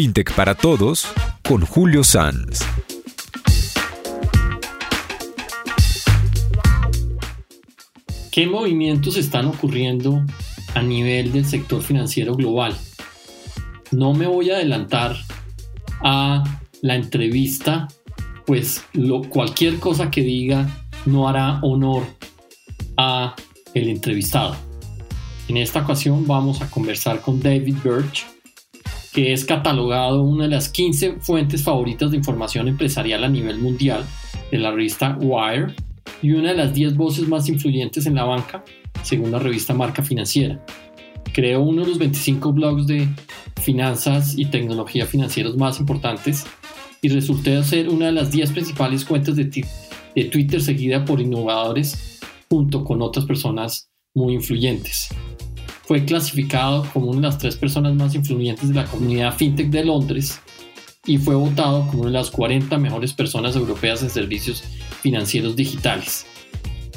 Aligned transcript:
FinTech 0.00 0.34
para 0.34 0.54
Todos 0.54 1.06
con 1.46 1.60
Julio 1.66 2.02
Sanz. 2.02 2.60
¿Qué 8.32 8.46
movimientos 8.46 9.18
están 9.18 9.44
ocurriendo 9.44 10.24
a 10.74 10.80
nivel 10.80 11.32
del 11.32 11.44
sector 11.44 11.82
financiero 11.82 12.34
global? 12.34 12.74
No 13.90 14.14
me 14.14 14.26
voy 14.26 14.48
a 14.48 14.54
adelantar 14.54 15.16
a 16.02 16.44
la 16.80 16.94
entrevista, 16.94 17.86
pues 18.46 18.82
cualquier 19.28 19.78
cosa 19.80 20.10
que 20.10 20.22
diga 20.22 20.66
no 21.04 21.28
hará 21.28 21.60
honor 21.60 22.04
a 22.96 23.36
el 23.74 23.90
entrevistado. 23.90 24.56
En 25.48 25.58
esta 25.58 25.82
ocasión 25.82 26.26
vamos 26.26 26.62
a 26.62 26.70
conversar 26.70 27.20
con 27.20 27.38
David 27.38 27.76
Birch, 27.84 28.39
que 29.12 29.32
es 29.32 29.44
catalogado 29.44 30.22
una 30.22 30.44
de 30.44 30.50
las 30.50 30.68
15 30.68 31.16
fuentes 31.20 31.62
favoritas 31.62 32.10
de 32.10 32.16
información 32.16 32.68
empresarial 32.68 33.24
a 33.24 33.28
nivel 33.28 33.58
mundial 33.58 34.04
de 34.50 34.58
la 34.58 34.70
revista 34.70 35.18
Wire 35.20 35.74
y 36.22 36.32
una 36.32 36.50
de 36.50 36.56
las 36.56 36.74
10 36.74 36.96
voces 36.96 37.28
más 37.28 37.48
influyentes 37.48 38.06
en 38.06 38.14
la 38.14 38.24
banca, 38.24 38.64
según 39.02 39.32
la 39.32 39.38
revista 39.38 39.74
Marca 39.74 40.02
Financiera. 40.02 40.64
Creó 41.32 41.62
uno 41.62 41.82
de 41.82 41.88
los 41.88 41.98
25 41.98 42.52
blogs 42.52 42.86
de 42.86 43.08
finanzas 43.60 44.36
y 44.36 44.46
tecnología 44.46 45.06
financieros 45.06 45.56
más 45.56 45.80
importantes 45.80 46.46
y 47.02 47.08
resultó 47.08 47.62
ser 47.62 47.88
una 47.88 48.06
de 48.06 48.12
las 48.12 48.30
10 48.30 48.52
principales 48.52 49.04
cuentas 49.04 49.36
de, 49.36 49.44
de 49.44 50.24
Twitter 50.24 50.60
seguida 50.60 51.04
por 51.04 51.20
innovadores 51.20 52.20
junto 52.48 52.84
con 52.84 53.00
otras 53.00 53.24
personas 53.26 53.90
muy 54.14 54.34
influyentes. 54.34 55.08
Fue 55.90 56.04
clasificado 56.04 56.86
como 56.92 57.10
una 57.10 57.16
de 57.16 57.26
las 57.26 57.38
tres 57.38 57.56
personas 57.56 57.96
más 57.96 58.14
influyentes 58.14 58.68
de 58.68 58.76
la 58.76 58.84
comunidad 58.84 59.34
fintech 59.34 59.70
de 59.70 59.84
Londres 59.84 60.40
y 61.04 61.18
fue 61.18 61.34
votado 61.34 61.84
como 61.88 62.02
una 62.02 62.12
de 62.12 62.18
las 62.18 62.30
40 62.30 62.78
mejores 62.78 63.12
personas 63.12 63.56
europeas 63.56 64.00
en 64.04 64.10
servicios 64.10 64.62
financieros 65.00 65.56
digitales. 65.56 66.26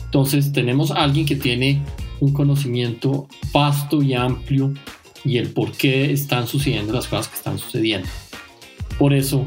Entonces 0.05 0.53
tenemos 0.53 0.91
a 0.91 1.01
alguien 1.03 1.25
que 1.25 1.35
tiene 1.35 1.81
un 2.19 2.33
conocimiento 2.33 3.27
vasto 3.51 4.03
y 4.03 4.13
amplio 4.13 4.75
y 5.25 5.39
el 5.39 5.49
por 5.49 5.71
qué 5.71 6.13
están 6.13 6.45
sucediendo 6.45 6.93
las 6.93 7.07
cosas 7.07 7.29
que 7.29 7.37
están 7.37 7.57
sucediendo. 7.57 8.07
Por 8.99 9.15
eso 9.15 9.43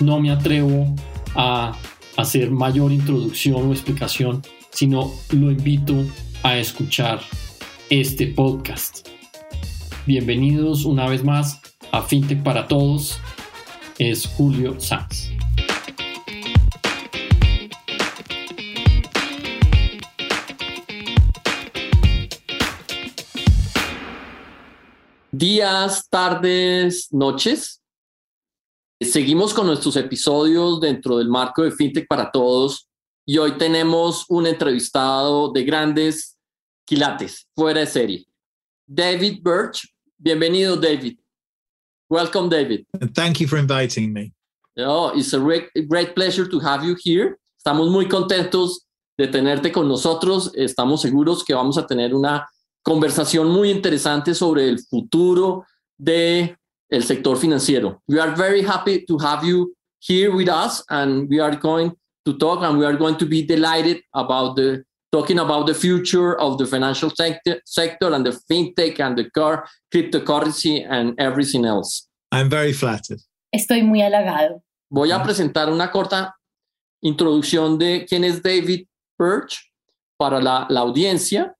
no 0.00 0.18
me 0.18 0.32
atrevo 0.32 0.92
a 1.36 1.72
hacer 2.16 2.50
mayor 2.50 2.90
introducción 2.90 3.68
o 3.68 3.72
explicación, 3.72 4.42
sino 4.72 5.12
lo 5.30 5.52
invito 5.52 6.04
a 6.42 6.58
escuchar 6.58 7.20
este 7.90 8.26
podcast. 8.26 9.08
Bienvenidos 10.04 10.84
una 10.84 11.08
vez 11.08 11.24
más 11.24 11.58
a 11.90 12.02
FinTech 12.02 12.42
para 12.42 12.68
Todos. 12.68 13.18
Es 13.98 14.26
Julio 14.26 14.78
Sanz. 14.78 15.30
Días, 25.30 26.08
tardes, 26.10 27.08
noches. 27.10 27.82
Seguimos 29.00 29.54
con 29.54 29.66
nuestros 29.66 29.96
episodios 29.96 30.78
dentro 30.80 31.16
del 31.16 31.28
marco 31.28 31.62
de 31.62 31.70
FinTech 31.70 32.06
para 32.06 32.30
Todos 32.30 32.86
y 33.24 33.38
hoy 33.38 33.52
tenemos 33.56 34.26
un 34.28 34.46
entrevistado 34.46 35.52
de 35.52 35.64
grandes 35.64 36.37
quilates, 36.88 37.46
fuera 37.54 37.80
de 37.80 37.86
serie. 37.86 38.26
David 38.86 39.42
Birch, 39.42 39.86
bienvenido 40.16 40.74
David. 40.76 41.18
Welcome 42.08 42.48
David. 42.48 42.86
Thank 43.12 43.40
you 43.40 43.46
for 43.46 43.58
inviting 43.58 44.12
me. 44.12 44.32
Oh, 44.78 45.12
it's 45.14 45.34
a 45.34 45.38
great, 45.38 45.68
great 45.86 46.14
pleasure 46.14 46.48
to 46.48 46.58
have 46.60 46.84
you 46.84 46.96
here. 47.04 47.36
Estamos 47.58 47.90
muy 47.90 48.08
contentos 48.08 48.86
de 49.18 49.26
tenerte 49.26 49.70
con 49.70 49.86
nosotros. 49.86 50.50
Estamos 50.54 51.02
seguros 51.02 51.44
que 51.44 51.52
vamos 51.52 51.76
a 51.76 51.86
tener 51.86 52.14
una 52.14 52.48
conversación 52.82 53.50
muy 53.50 53.70
interesante 53.70 54.34
sobre 54.34 54.68
el 54.68 54.78
futuro 54.78 55.66
de 55.98 56.56
el 56.88 57.04
sector 57.04 57.36
financiero. 57.36 58.02
We 58.08 58.18
are 58.18 58.34
very 58.34 58.62
happy 58.62 59.04
to 59.04 59.18
have 59.18 59.46
you 59.46 59.74
here 60.00 60.30
with 60.30 60.48
us 60.48 60.82
and 60.88 61.28
we 61.28 61.38
are 61.38 61.56
going 61.56 61.92
to 62.24 62.38
talk 62.38 62.62
and 62.62 62.78
we 62.78 62.86
are 62.86 62.96
going 62.96 63.18
to 63.18 63.26
be 63.26 63.42
delighted 63.42 64.00
about 64.14 64.56
the 64.56 64.87
talking 65.10 65.38
about 65.38 65.66
the 65.66 65.74
future 65.74 66.38
of 66.38 66.58
the 66.58 66.66
financial 66.66 67.10
sector, 67.10 67.60
sector 67.64 68.12
and 68.12 68.24
the 68.24 68.38
fintech 68.50 69.00
and 69.00 69.16
the 69.16 69.30
car 69.30 69.66
cryptocurrency 69.92 70.86
and 70.88 71.14
everything 71.18 71.64
else. 71.64 72.08
I'm 72.32 72.50
very 72.50 72.72
flattered. 72.72 73.20
Estoy 73.54 73.82
muy 73.82 74.02
halagado. 74.02 74.62
Voy 74.90 75.10
a 75.10 75.22
presentar 75.22 75.70
una 75.70 75.90
corta 75.90 76.34
introducción 77.02 77.78
de 77.78 78.06
quién 78.06 78.24
es 78.24 78.42
David 78.42 78.86
Birch 79.18 79.72
para 80.16 80.40
la, 80.40 80.66
la 80.68 80.80
audiencia. 80.80 81.54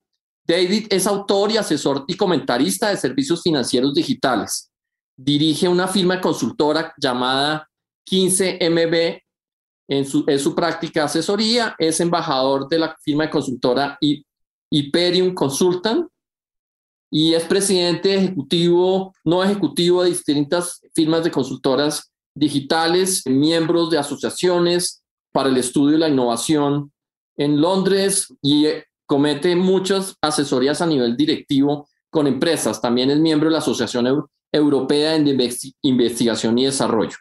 David 0.45 0.87
es 0.89 1.07
autor 1.07 1.51
y 1.51 1.57
asesor 1.57 2.05
y 2.07 2.15
comentarista 2.15 2.89
de 2.89 2.97
servicios 2.97 3.41
financieros 3.41 3.93
digitales. 3.93 4.71
Dirige 5.15 5.67
una 5.67 5.87
firma 5.87 6.19
consultora 6.19 6.93
llamada 6.97 7.67
15MB. 8.09 9.21
En 9.89 10.05
su, 10.05 10.53
práctica 10.53 11.05
asesoría 11.05 11.75
es 11.79 11.99
embajador 11.99 12.69
de 12.69 12.77
la 12.77 12.95
firma 13.03 13.23
de 13.23 13.31
consultora 13.31 13.97
Hyperion 14.69 15.33
Consultant 15.33 16.07
y 17.11 17.33
es 17.33 17.43
presidente 17.45 18.13
ejecutivo, 18.13 19.15
no 19.25 19.43
ejecutivo 19.43 20.03
de 20.03 20.11
distintas 20.11 20.79
firmas 20.93 21.23
de 21.23 21.31
consultoras 21.31 22.11
digitales, 22.35 23.23
miembros 23.25 23.89
de 23.89 23.97
asociaciones 23.97 25.01
para 25.31 25.49
el 25.49 25.57
estudio 25.57 25.97
y 25.97 25.99
la 25.99 26.09
innovación 26.09 26.91
en 27.35 27.59
Londres 27.59 28.31
y 28.43 28.67
comete 29.07 29.55
muchas 29.55 30.15
asesorías 30.21 30.83
a 30.83 30.85
nivel 30.85 31.17
directivo 31.17 31.87
con 32.11 32.27
empresas. 32.27 32.79
También 32.79 33.09
es 33.09 33.17
miembro 33.17 33.49
de 33.49 33.53
la 33.53 33.59
Asociación 33.59 34.23
Europea 34.51 35.17
de 35.17 35.51
Investigación 35.81 36.59
y 36.59 36.65
Desarrollo. 36.65 37.17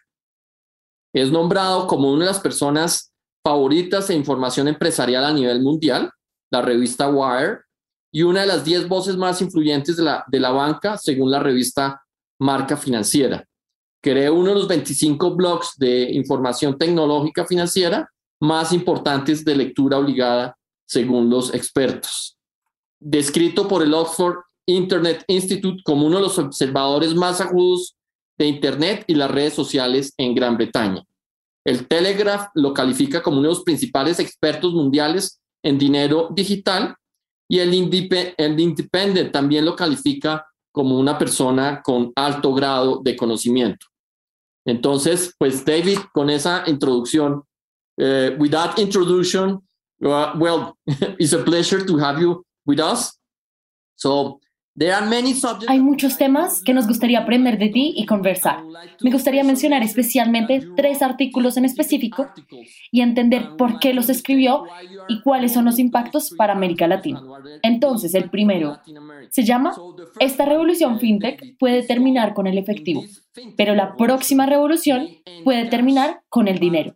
Es 1.21 1.33
nombrado 1.33 1.89
como 1.89 2.12
una 2.12 2.27
de 2.27 2.31
las 2.31 2.39
personas 2.39 3.12
favoritas 3.45 4.06
de 4.06 4.15
información 4.15 4.69
empresarial 4.69 5.25
a 5.25 5.33
nivel 5.33 5.61
mundial, 5.61 6.12
la 6.49 6.62
revista 6.62 7.09
Wire, 7.09 7.59
y 8.12 8.23
una 8.23 8.43
de 8.43 8.47
las 8.47 8.65
10 8.65 8.87
voces 8.87 9.17
más 9.17 9.43
influyentes 9.43 9.97
de 9.97 10.05
la, 10.05 10.25
de 10.28 10.39
la 10.39 10.53
banca, 10.53 10.97
según 10.97 11.33
la 11.33 11.41
revista 11.41 12.01
Marca 12.39 12.77
Financiera. 12.77 13.45
Creó 14.01 14.33
uno 14.34 14.51
de 14.51 14.55
los 14.55 14.69
25 14.69 15.34
blogs 15.34 15.73
de 15.77 16.09
información 16.12 16.78
tecnológica 16.78 17.45
financiera 17.45 18.09
más 18.41 18.73
importantes 18.73 19.45
de 19.45 19.57
lectura 19.57 19.99
obligada 19.99 20.57
según 20.87 21.28
los 21.28 21.53
expertos. 21.53 22.39
Descrito 23.01 23.67
por 23.67 23.83
el 23.83 23.93
Oxford 23.93 24.37
Internet 24.67 25.25
Institute 25.27 25.83
como 25.84 26.07
uno 26.07 26.19
de 26.19 26.23
los 26.23 26.39
observadores 26.39 27.12
más 27.12 27.41
agudos 27.41 27.97
de 28.38 28.47
Internet 28.47 29.04
y 29.06 29.15
las 29.15 29.31
redes 29.31 29.54
sociales 29.54 30.15
en 30.16 30.34
Gran 30.34 30.56
Bretaña. 30.56 31.04
El 31.65 31.87
Telegraph 31.87 32.49
lo 32.54 32.72
califica 32.72 33.22
como 33.22 33.38
uno 33.38 33.49
de 33.49 33.54
los 33.54 33.65
principales 33.65 34.21
expertos 34.21 34.72
mundiales 34.72 35.41
en 35.62 35.76
dinero 35.76 36.28
digital 36.31 36.94
y 37.50 37.59
el, 37.59 37.75
Independent 37.75 39.32
también 39.32 39.65
lo 39.65 39.75
califica 39.75 40.47
como 40.72 40.98
una 40.98 41.19
persona 41.19 41.82
con 41.82 42.12
alto 42.15 42.54
grado 42.54 43.00
de 43.03 43.16
conocimiento. 43.16 43.87
Entonces, 44.66 45.34
pues 45.38 45.65
David, 45.65 45.98
con 46.12 46.31
esa 46.31 46.65
introducción, 46.66 47.43
uh, 47.98 48.37
with 48.38 48.50
that 48.50 48.78
introduction, 48.78 49.62
Uh, 50.04 50.32
well, 50.38 50.77
it's 51.19 51.32
a 51.32 51.43
pleasure 51.43 51.84
to 51.84 51.97
have 51.98 52.21
you 52.21 52.44
with 52.66 52.81
us. 52.81 53.19
So, 53.97 54.41
there 54.78 54.93
are 54.93 55.06
many 55.06 55.34
subjects. 55.34 55.69
Hay 55.69 55.81
muchos 55.81 56.16
temas 56.16 56.62
que 56.62 56.72
nos 56.72 56.86
gustaría 56.86 57.21
aprender 57.21 57.59
de 57.59 57.69
ti 57.69 57.95
y 57.97 58.07
conversar. 58.07 58.63
Me 59.01 59.10
gustaría 59.10 59.45
mencionar 59.45 59.83
especialmente 59.83 60.66
tres 60.77 61.03
artículos 61.03 61.57
en 61.57 61.65
específico 61.65 62.28
y 62.91 63.01
entender 63.01 63.57
por 63.57 63.78
qué 63.78 63.92
los 63.92 64.09
escribió 64.09 64.65
y 65.09 65.21
cuáles 65.22 65.53
son 65.53 65.65
los 65.65 65.78
impactos 65.78 66.30
para 66.36 66.53
América 66.53 66.86
Latina. 66.86 67.21
Entonces, 67.63 68.15
el 68.15 68.30
primero 68.30 68.78
se 69.30 69.45
llama 69.45 69.75
Esta 70.21 70.45
revolución 70.45 70.98
fintech 70.98 71.57
puede 71.59 71.83
terminar 71.83 72.34
con 72.34 72.47
el 72.47 72.59
efectivo, 72.59 73.04
pero 73.57 73.75
la 73.75 73.97
próxima 73.97 74.47
revolución 74.47 75.09
puede 75.45 75.66
terminar 75.66 76.22
con 76.28 76.48
el 76.48 76.59
dinero. 76.59 76.95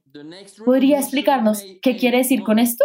¿Podría 0.65 0.99
explicarnos 0.99 1.65
qué 1.83 1.97
quiere 1.97 2.19
decir 2.19 2.43
con 2.43 2.59
esto? 2.59 2.85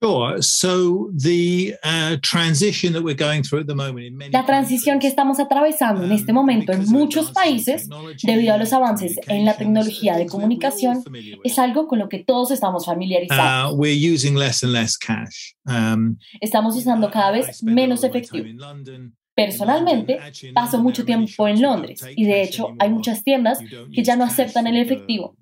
Could 0.00 0.08
you 0.08 0.26
explain 0.26 0.38
us 0.38 0.64
a 0.64 0.68
little 0.68 0.98
bit 0.98 1.10
what 1.10 1.10
you 1.10 1.10
mean 1.10 1.10
by 1.10 1.10
that? 1.10 1.10
Sure. 1.10 1.10
So 1.10 1.10
the 1.14 1.74
uh, 1.82 2.16
transition 2.22 2.92
that 2.92 3.02
we're 3.02 3.14
going 3.14 3.42
through 3.42 3.60
at 3.60 3.66
the 3.66 3.74
moment 3.74 4.06
in 4.06 4.16
many 4.16 4.30
La 4.30 4.44
transición 4.44 4.98
que 4.98 5.08
estamos 5.08 5.40
atravesando 5.40 6.04
en 6.04 6.12
este 6.12 6.32
momento 6.32 6.72
en 6.72 6.84
muchos 6.86 7.32
países, 7.32 7.88
debido 8.22 8.54
a 8.54 8.58
los 8.58 8.72
avances 8.72 9.16
en 9.28 9.44
la 9.44 9.56
tecnología 9.56 10.16
de 10.16 10.26
comunicación, 10.26 11.02
es 11.44 11.58
algo 11.58 11.86
con 11.86 11.98
lo 11.98 12.08
que 12.08 12.24
todos 12.24 12.50
estamos 12.50 12.84
familiarizados. 12.84 13.72
Uh, 13.72 13.76
we're 13.76 13.94
using 13.94 14.34
less 14.34 14.62
and 14.62 14.72
less 14.72 14.96
cash. 14.98 15.54
Um, 15.66 16.18
Estamos 16.40 16.76
usando 16.76 17.10
cada 17.10 17.32
vez 17.32 17.62
menos 17.62 18.04
efectivo. 18.04 18.46
Personalmente, 19.36 20.18
paso 20.54 20.78
mucho 20.78 21.04
tiempo 21.04 21.46
en 21.46 21.60
Londres 21.60 22.02
y 22.16 22.24
de 22.24 22.42
hecho 22.42 22.74
hay 22.78 22.88
muchas 22.88 23.22
tiendas 23.22 23.58
que 23.92 24.02
ya 24.02 24.16
no 24.16 24.24
aceptan 24.24 24.66
el 24.66 24.78
efectivo. 24.78 25.36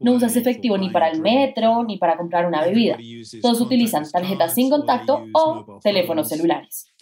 No 0.00 0.12
usas 0.12 0.36
efectivo 0.36 0.76
ni 0.76 0.90
para 0.90 1.08
el 1.08 1.22
metro 1.22 1.82
ni 1.82 1.96
para 1.96 2.18
comprar 2.18 2.44
una 2.44 2.62
bebida. 2.62 2.98
Todos 3.40 3.62
utilizan 3.62 4.04
tarjetas 4.10 4.54
sin 4.54 4.68
contacto 4.68 5.24
o 5.32 5.80
teléfonos 5.82 6.28
celulares. 6.28 6.92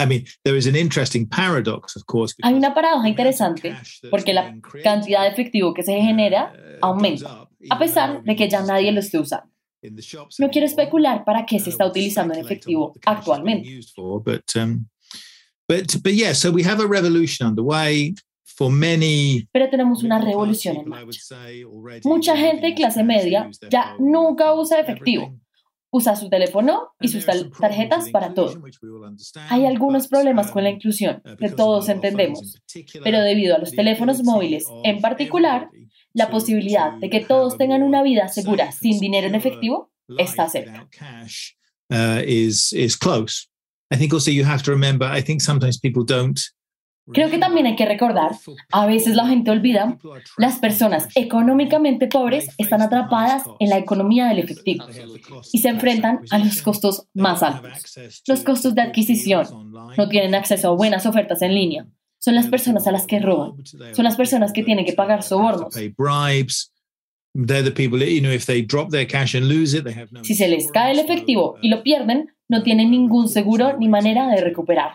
Hay 2.42 2.54
una 2.54 2.72
paradoja 2.72 3.08
interesante 3.08 3.74
porque 4.08 4.32
la 4.32 4.56
cantidad 4.84 5.22
de 5.22 5.28
efectivo 5.30 5.74
que 5.74 5.82
se 5.82 6.00
genera 6.00 6.52
aumenta, 6.80 7.48
a 7.68 7.78
pesar 7.80 8.22
de 8.22 8.36
que 8.36 8.48
ya 8.48 8.62
nadie 8.62 8.92
lo 8.92 9.00
esté 9.00 9.18
usando. 9.18 9.50
No 10.38 10.48
quiero 10.50 10.66
especular 10.66 11.24
para 11.24 11.44
qué 11.44 11.58
se 11.58 11.70
está 11.70 11.86
utilizando 11.86 12.34
en 12.34 12.40
efectivo 12.40 12.94
actualmente. 13.04 13.80
But, 15.68 16.02
but 16.02 16.14
yeah, 16.14 16.32
so 16.32 16.50
we 16.50 16.62
have 16.62 16.80
a 16.80 16.86
revolution 16.86 17.46
underway. 17.46 18.14
For 18.58 18.70
many, 18.70 19.46
Pero 19.52 19.68
tenemos 19.68 20.02
una 20.02 20.18
revolución 20.18 20.76
en 20.78 20.88
marcha. 20.88 21.36
Mucha 22.04 22.36
gente 22.38 22.68
de 22.68 22.74
clase 22.74 23.04
media 23.04 23.50
ya 23.70 23.96
nunca 23.98 24.54
usa 24.54 24.80
efectivo. 24.80 25.38
Usa 25.90 26.16
su 26.16 26.30
teléfono 26.30 26.92
y 26.98 27.08
sus 27.08 27.26
tarjetas 27.26 28.08
para 28.10 28.32
todo. 28.32 28.62
Hay 29.50 29.66
algunos 29.66 30.08
problemas 30.08 30.50
con 30.50 30.64
la 30.64 30.70
inclusión 30.70 31.22
que 31.38 31.50
todos 31.50 31.90
entendemos, 31.90 32.58
pero 33.04 33.20
debido 33.20 33.54
a 33.54 33.58
los 33.58 33.72
teléfonos 33.72 34.22
móviles 34.22 34.64
en 34.84 35.00
particular, 35.02 35.68
la 36.14 36.30
posibilidad 36.30 36.94
de 36.94 37.10
que 37.10 37.20
todos 37.20 37.58
tengan 37.58 37.82
una 37.82 38.02
vida 38.02 38.28
segura 38.28 38.72
sin 38.72 38.98
dinero 39.00 39.26
en 39.26 39.34
efectivo 39.34 39.90
está 40.16 40.48
cerca. 40.48 40.88
I 43.90 43.96
think 43.96 44.12
also 44.12 44.30
you 44.30 44.44
have 44.44 44.62
to 44.64 44.72
remember, 44.72 45.06
I 45.06 45.22
think 45.22 45.40
sometimes 45.40 45.78
people 45.78 46.04
don't 46.04 46.40
Creo 47.12 47.30
que 47.30 47.38
también 47.38 47.66
hay 47.66 47.76
que 47.76 47.86
recordar, 47.86 48.32
a 48.72 48.86
veces 48.86 49.14
la 49.14 49.28
gente 49.28 49.52
olvida, 49.52 49.96
las 50.38 50.58
personas 50.58 51.06
económicamente 51.14 52.08
pobres 52.08 52.48
están 52.58 52.82
atrapadas 52.82 53.44
en 53.60 53.70
la 53.70 53.78
economía 53.78 54.26
del 54.26 54.40
efectivo 54.40 54.84
y 55.52 55.58
se 55.58 55.68
enfrentan 55.68 56.20
a 56.30 56.38
los 56.38 56.62
costos 56.62 57.06
más 57.14 57.44
altos. 57.44 57.96
Los 58.26 58.42
costos 58.42 58.74
de 58.74 58.82
adquisición 58.82 59.72
no 59.96 60.08
tienen 60.08 60.34
acceso 60.34 60.70
a 60.70 60.74
buenas 60.74 61.06
ofertas 61.06 61.42
en 61.42 61.54
línea. 61.54 61.86
Son 62.18 62.34
las 62.34 62.48
personas 62.48 62.88
a 62.88 62.92
las 62.92 63.06
que 63.06 63.20
roban. 63.20 63.52
Son 63.92 64.04
las 64.04 64.16
personas 64.16 64.52
que 64.52 64.64
tienen 64.64 64.84
que 64.84 64.94
pagar 64.94 65.22
sobornos. 65.22 65.76
Si 70.24 70.34
se 70.34 70.48
les 70.48 70.70
cae 70.70 70.92
el 70.92 70.98
efectivo 70.98 71.56
y 71.60 71.68
lo 71.68 71.82
pierden, 71.82 72.34
no 72.48 72.62
tienen 72.62 72.90
ningún 72.90 73.28
seguro 73.28 73.76
ni 73.78 73.88
manera 73.88 74.28
de 74.28 74.40
recuperar. 74.40 74.92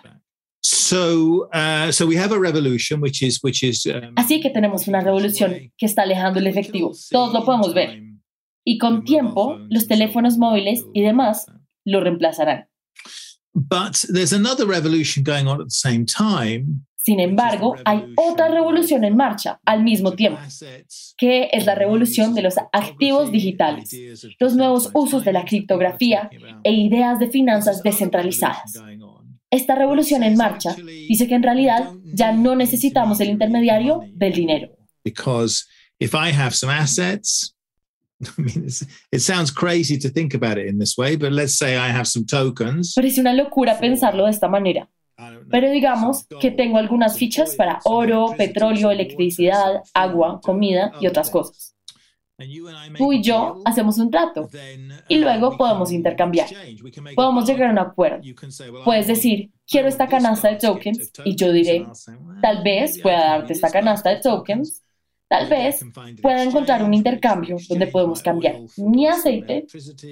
Así 4.15 4.41
que 4.41 4.49
tenemos 4.49 4.87
una 4.87 5.01
revolución 5.01 5.55
que 5.77 5.85
está 5.85 6.01
alejando 6.01 6.39
el 6.39 6.47
efectivo. 6.47 6.91
Todos 7.09 7.33
lo 7.33 7.45
podemos 7.45 7.73
ver. 7.73 8.01
Y 8.65 8.77
con 8.77 9.03
tiempo, 9.03 9.57
los 9.69 9.87
teléfonos 9.87 10.37
móviles 10.37 10.83
y 10.93 11.01
demás 11.01 11.45
lo 11.85 12.01
reemplazarán. 12.01 12.67
Sin 17.03 17.19
embargo, 17.19 17.75
hay 17.83 18.13
otra 18.15 18.47
revolución 18.47 19.03
en 19.03 19.15
marcha 19.15 19.59
al 19.65 19.83
mismo 19.83 20.13
tiempo, 20.13 20.39
que 21.17 21.49
es 21.51 21.65
la 21.65 21.73
revolución 21.73 22.35
de 22.35 22.43
los 22.43 22.55
activos 22.71 23.31
digitales, 23.31 23.89
los 24.39 24.55
nuevos 24.55 24.91
usos 24.93 25.25
de 25.25 25.33
la 25.33 25.43
criptografía 25.43 26.29
e 26.63 26.71
ideas 26.71 27.17
de 27.19 27.29
finanzas 27.29 27.81
descentralizadas. 27.81 28.83
Esta 29.49 29.75
revolución 29.75 30.23
en 30.23 30.37
marcha 30.37 30.75
dice 30.75 31.27
que 31.27 31.35
en 31.35 31.43
realidad 31.43 31.91
ya 32.03 32.31
no 32.31 32.55
necesitamos 32.55 33.19
el 33.19 33.29
intermediario 33.29 34.01
del 34.13 34.33
dinero. 34.33 34.69
Because 35.03 35.65
if 35.99 36.13
I 36.13 36.31
have 36.31 36.53
some 36.53 36.71
assets, 36.71 37.55
I 38.37 38.41
mean, 38.41 38.67
it 39.11 39.21
sounds 39.21 39.51
crazy 39.51 39.97
to 39.97 40.09
think 40.09 40.35
about 40.35 40.59
it 40.59 40.67
in 40.67 40.77
this 40.77 40.95
way, 40.95 41.15
but 41.15 41.31
let's 41.31 41.57
say 41.57 41.75
I 41.75 41.89
have 41.89 42.05
some 42.05 42.25
tokens. 42.25 42.93
Parece 42.95 43.19
una 43.19 43.33
locura 43.33 43.79
pensarlo 43.79 44.25
de 44.25 44.31
esta 44.31 44.47
manera. 44.47 44.87
Pero 45.49 45.69
digamos 45.69 46.27
que 46.39 46.51
tengo 46.51 46.77
algunas 46.77 47.17
fichas 47.17 47.55
para 47.55 47.79
oro, 47.83 48.33
petróleo, 48.37 48.91
electricidad, 48.91 49.81
agua, 49.93 50.39
comida 50.41 50.93
y 50.99 51.07
otras 51.07 51.29
cosas. 51.29 51.75
Tú 52.97 53.13
y 53.13 53.21
yo 53.21 53.61
hacemos 53.65 53.97
un 53.97 54.09
trato 54.09 54.49
y 55.07 55.17
luego 55.17 55.57
podemos 55.57 55.91
intercambiar. 55.91 56.47
Podemos 57.15 57.45
llegar 57.45 57.69
a 57.69 57.71
un 57.71 57.79
acuerdo. 57.79 58.21
Puedes 58.83 59.07
decir, 59.07 59.51
quiero 59.67 59.87
esta 59.87 60.07
canasta 60.07 60.49
de 60.49 60.55
tokens 60.57 61.11
y 61.23 61.35
yo 61.35 61.51
diré, 61.51 61.85
tal 62.41 62.63
vez 62.63 62.99
pueda 63.01 63.37
darte 63.37 63.53
esta 63.53 63.69
canasta 63.69 64.09
de 64.09 64.21
tokens. 64.21 64.81
Tal 65.27 65.47
vez 65.47 65.85
pueda 66.21 66.43
encontrar 66.43 66.83
un 66.83 66.93
intercambio 66.93 67.55
donde 67.69 67.87
podemos 67.87 68.21
cambiar 68.21 68.57
mi 68.75 69.07
aceite 69.07 69.65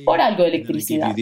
por 0.06 0.22
algo 0.22 0.44
de 0.44 0.50
electricidad. 0.50 1.14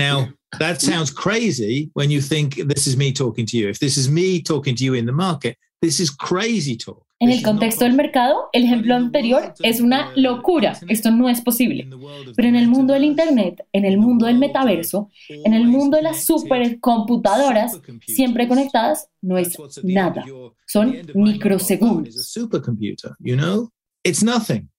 Now, 0.00 0.28
that 0.58 0.80
sounds 0.80 1.10
crazy 1.10 1.90
when 1.94 2.10
you 2.10 2.20
think 2.20 2.56
this 2.56 2.86
is 2.86 2.96
me 2.96 3.12
talking 3.12 3.46
to 3.46 3.56
you. 3.56 3.68
If 3.68 3.78
this 3.78 3.96
is 3.96 4.08
me 4.08 4.42
talking 4.42 4.74
to 4.76 4.84
you 4.84 4.94
in 4.94 5.06
the 5.06 5.12
market, 5.12 5.56
this 5.82 6.00
is 6.00 6.10
crazy 6.10 6.76
talk. 6.76 7.04
En 7.22 7.30
el 7.30 7.42
contexto 7.42 7.84
del 7.84 7.92
mercado, 7.92 8.48
el 8.54 8.64
ejemplo 8.64 8.94
anterior 8.94 9.52
es 9.62 9.80
una 9.80 10.10
locura. 10.16 10.72
Esto 10.88 11.10
no 11.10 11.28
es 11.28 11.42
posible. 11.42 11.86
Pero 12.34 12.48
en 12.48 12.56
el 12.56 12.66
mundo 12.66 12.94
del 12.94 13.04
Internet, 13.04 13.62
en 13.74 13.84
el 13.84 13.98
mundo 13.98 14.24
del 14.24 14.38
metaverso, 14.38 15.10
en 15.28 15.52
el 15.52 15.66
mundo 15.66 15.98
de 15.98 16.02
las 16.04 16.24
supercomputadoras, 16.24 17.78
siempre 18.06 18.48
conectadas, 18.48 19.08
no 19.20 19.36
es 19.36 19.54
nada. 19.82 20.24
Son 20.66 20.96
microsegundos. 21.14 22.32
Supercomputer, 22.32 23.14
you 23.18 23.36
know? 23.36 23.70
It's 24.02 24.22
nothing. 24.22 24.70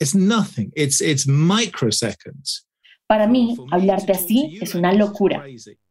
It's 0.00 0.14
nothing. 0.14 0.72
It's, 0.74 1.02
it's 1.02 1.26
microseconds. 1.26 2.64
Para 3.10 3.26
mí, 3.26 3.56
hablarte 3.72 4.12
así 4.12 4.56
es 4.60 4.76
una 4.76 4.92
locura. 4.92 5.44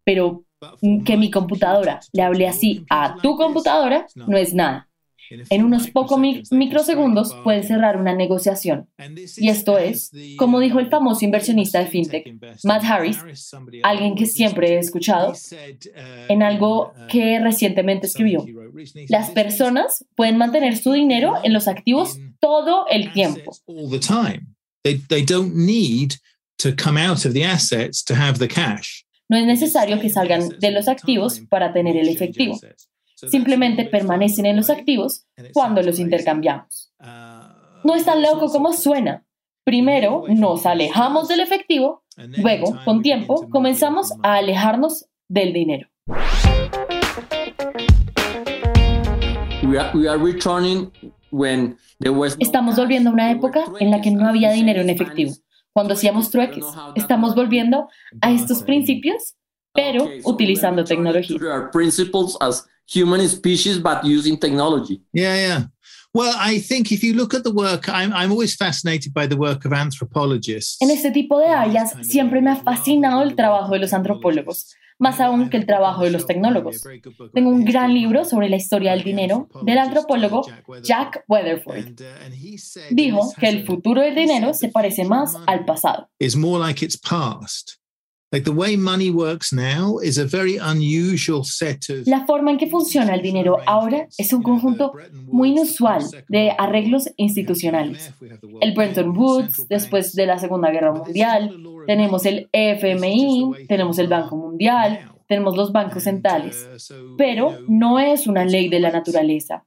Pero 0.05 0.45
que 1.03 1.17
mi 1.17 1.29
computadora 1.29 1.99
le 2.13 2.21
hable 2.23 2.47
así 2.47 2.85
a 2.89 3.17
tu 3.21 3.35
computadora 3.35 4.07
no 4.15 4.37
es 4.37 4.53
nada. 4.53 4.87
En 5.49 5.65
unos 5.65 5.89
pocos 5.89 6.17
microsegundos 6.49 7.35
puedes 7.43 7.67
cerrar 7.67 7.97
una 7.97 8.15
negociación. 8.15 8.87
Y 9.35 9.49
esto 9.49 9.77
es, 9.77 10.11
como 10.37 10.61
dijo 10.61 10.79
el 10.79 10.87
famoso 10.87 11.25
inversionista 11.25 11.79
de 11.79 11.87
FinTech, 11.87 12.37
Matt 12.63 12.85
Harris, 12.85 13.19
alguien 13.83 14.15
que 14.15 14.25
siempre 14.25 14.75
he 14.75 14.79
escuchado, 14.79 15.33
en 16.29 16.41
algo 16.41 16.93
que 17.09 17.37
recientemente 17.41 18.07
escribió. 18.07 18.45
Las 19.09 19.31
personas 19.31 20.05
pueden 20.15 20.37
mantener 20.37 20.77
su 20.77 20.93
dinero 20.93 21.33
en 21.43 21.51
los 21.51 21.67
activos 21.67 22.17
todo 22.39 22.87
el 22.87 23.11
tiempo. 23.11 23.51
No 29.27 29.37
es 29.37 29.45
necesario 29.45 29.99
que 29.99 30.09
salgan 30.09 30.49
de 30.59 30.71
los 30.71 30.87
activos 30.87 31.41
para 31.49 31.71
tener 31.71 31.95
el 31.97 32.09
efectivo 32.09 32.59
simplemente 33.27 33.85
permanecen 33.85 34.45
en 34.45 34.57
los 34.57 34.69
activos 34.69 35.25
cuando 35.53 35.81
los 35.81 35.99
intercambiamos. 35.99 36.93
No 37.83 37.95
es 37.95 38.05
tan 38.05 38.21
loco 38.21 38.49
como 38.51 38.73
suena. 38.73 39.25
Primero 39.63 40.23
nos 40.29 40.65
alejamos 40.65 41.27
del 41.27 41.41
efectivo, 41.41 42.03
luego, 42.17 42.79
con 42.85 43.01
tiempo, 43.01 43.49
comenzamos 43.49 44.13
a 44.23 44.35
alejarnos 44.35 45.05
del 45.27 45.53
dinero. 45.53 45.87
Estamos 52.39 52.77
volviendo 52.77 53.11
a 53.11 53.13
una 53.13 53.31
época 53.31 53.65
en 53.79 53.91
la 53.91 54.01
que 54.01 54.09
no 54.09 54.27
había 54.27 54.51
dinero 54.51 54.81
en 54.81 54.89
efectivo. 54.89 55.33
Cuando 55.73 55.93
hacíamos 55.93 56.29
trueques, 56.31 56.65
estamos 56.95 57.35
volviendo 57.35 57.87
a 58.21 58.31
estos 58.31 58.63
principios, 58.63 59.35
pero 59.73 60.07
utilizando 60.23 60.83
tecnología 60.83 61.37
human 62.95 63.27
species 63.27 63.77
but 63.77 64.03
using 64.03 64.37
technology. 64.37 65.01
Yeah, 65.13 65.35
yeah. 65.35 65.67
Well, 66.13 66.35
I 66.39 66.59
think 66.59 66.91
if 66.91 67.03
you 67.03 67.13
look 67.13 67.35
at 67.35 67.43
the 67.43 67.51
work, 67.51 67.87
I'm, 67.87 68.11
I'm 68.13 68.31
always 68.31 68.55
fascinated 68.55 69.13
by 69.13 69.27
the 69.27 69.37
work 69.37 69.65
of 69.65 69.73
anthropologists. 69.73 70.77
En 70.81 70.89
este 70.89 71.11
tipo 71.11 71.39
de 71.39 71.49
áreas 71.49 71.93
siempre 72.01 72.41
me 72.41 72.51
ha 72.51 72.55
fascinado 72.55 73.21
el 73.21 73.35
trabajo 73.35 73.73
de 73.73 73.79
los 73.79 73.93
antropólogos, 73.93 74.73
más 74.99 75.19
aún 75.19 75.49
que 75.49 75.57
el 75.57 75.65
trabajo 75.65 76.03
de 76.03 76.11
los 76.11 76.27
tecnólogos. 76.27 76.83
Tengo 77.33 77.49
un 77.49 77.65
gran 77.65 77.93
libro 77.93 78.25
sobre 78.25 78.49
la 78.49 78.57
historia 78.57 78.91
del 78.91 79.03
dinero 79.03 79.47
del 79.63 79.77
antropólogo 79.77 80.45
Jack 80.83 81.23
Weatherford. 81.27 81.95
Dijo 82.91 83.33
que 83.39 83.49
el 83.49 83.65
futuro 83.65 84.01
del 84.01 84.15
dinero 84.15 84.53
se 84.53 84.69
parece 84.69 85.05
más 85.05 85.35
al 85.47 85.65
pasado. 85.65 86.09
La 92.05 92.25
forma 92.27 92.51
en 92.51 92.57
que 92.57 92.67
funciona 92.67 93.15
el 93.15 93.21
dinero 93.21 93.57
ahora 93.65 94.07
es 94.17 94.33
un 94.33 94.43
conjunto 94.43 94.93
muy 95.25 95.49
inusual 95.49 96.03
de 96.27 96.51
arreglos 96.57 97.09
institucionales. 97.17 98.13
El 98.61 98.73
Bretton 98.73 99.17
Woods, 99.17 99.65
después 99.67 100.13
de 100.13 100.27
la 100.27 100.37
Segunda 100.37 100.69
Guerra 100.69 100.93
Mundial, 100.93 101.55
tenemos 101.87 102.25
el 102.25 102.49
FMI, 102.51 103.65
tenemos 103.67 103.97
el 103.97 104.07
Banco 104.07 104.35
Mundial, 104.35 105.11
tenemos 105.27 105.55
los 105.55 105.71
bancos 105.71 106.03
centrales, 106.03 106.67
pero 107.17 107.57
no 107.67 107.99
es 107.99 108.27
una 108.27 108.45
ley 108.45 108.69
de 108.69 108.79
la 108.79 108.91
naturaleza. 108.91 109.65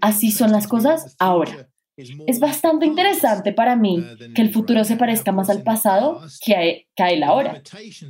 Así 0.00 0.30
son 0.30 0.52
las 0.52 0.66
cosas 0.66 1.16
ahora. 1.18 1.68
Es 1.96 2.40
bastante 2.40 2.86
interesante 2.86 3.52
para 3.52 3.76
mí 3.76 4.04
que 4.34 4.42
el 4.42 4.52
futuro 4.52 4.84
se 4.84 4.96
parezca 4.96 5.30
más 5.30 5.48
al 5.48 5.62
pasado 5.62 6.20
que 6.40 6.86
a, 6.96 7.10
el 7.10 7.22
ahora. 7.22 7.62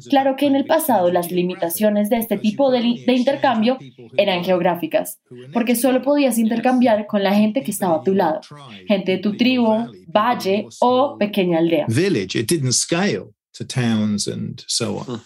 Claro 0.08 0.36
que 0.36 0.46
en 0.46 0.56
el 0.56 0.64
pasado 0.64 1.10
las 1.10 1.30
limitaciones 1.30 2.08
de 2.08 2.16
este 2.16 2.38
tipo 2.38 2.70
de, 2.70 2.80
de, 3.06 3.12
intercambio 3.12 3.78
eran 4.16 4.42
geográficas, 4.42 5.20
porque 5.52 5.76
solo 5.76 6.00
podías 6.02 6.38
intercambiar 6.38 7.06
con 7.06 7.22
la 7.22 7.34
gente 7.34 7.62
que 7.62 7.70
estaba 7.70 7.96
a 7.96 8.02
tu 8.02 8.14
lado, 8.14 8.40
gente 8.86 9.12
de 9.12 9.18
tu 9.18 9.36
tribu, 9.36 9.86
valle 10.06 10.66
o 10.80 11.16
pequeña 11.18 11.58
aldea. 11.58 11.86
Village, 11.88 12.38
it 12.38 12.48
didn't 12.48 12.72
scale 12.72 13.34
to 13.52 13.64
towns 13.64 14.26
and 14.26 14.64
so 14.66 14.98
on. 14.98 15.20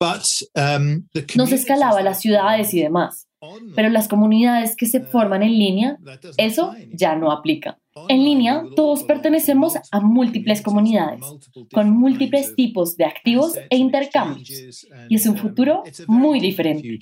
But, 0.00 0.26
um, 0.54 1.08
the 1.12 1.26
no 1.34 1.46
se 1.46 1.56
escalaba 1.56 1.98
a 1.98 2.02
las 2.02 2.20
ciudades 2.20 2.72
y 2.72 2.82
demás. 2.82 3.27
Pero 3.74 3.88
las 3.88 4.08
comunidades 4.08 4.74
que 4.76 4.86
se 4.86 5.00
forman 5.00 5.42
en 5.42 5.52
línea, 5.52 5.98
eso 6.36 6.74
ya 6.92 7.14
no 7.16 7.30
aplica. 7.30 7.78
En 8.08 8.24
línea, 8.24 8.64
todos 8.76 9.04
pertenecemos 9.04 9.74
a 9.90 10.00
múltiples 10.00 10.62
comunidades, 10.62 11.20
con 11.72 11.90
múltiples 11.90 12.54
tipos 12.54 12.96
de 12.96 13.04
activos 13.04 13.54
e 13.70 13.76
intercambios. 13.76 14.86
Y 15.08 15.16
es 15.16 15.26
un 15.26 15.36
futuro 15.36 15.82
muy 16.06 16.40
diferente. 16.40 16.98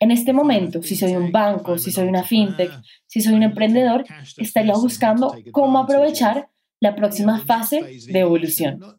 En 0.00 0.10
este 0.10 0.32
momento, 0.32 0.82
si 0.82 0.94
soy 0.94 1.16
un 1.16 1.32
banco, 1.32 1.76
si 1.76 1.90
soy 1.90 2.08
una 2.08 2.22
fintech, 2.22 2.70
si 3.06 3.20
soy 3.20 3.34
un 3.34 3.42
emprendedor, 3.42 4.04
estaría 4.36 4.74
buscando 4.74 5.34
cómo 5.50 5.78
aprovechar 5.78 6.48
la 6.80 6.94
próxima 6.94 7.40
fase 7.40 7.82
de 8.06 8.18
evolución 8.20 8.97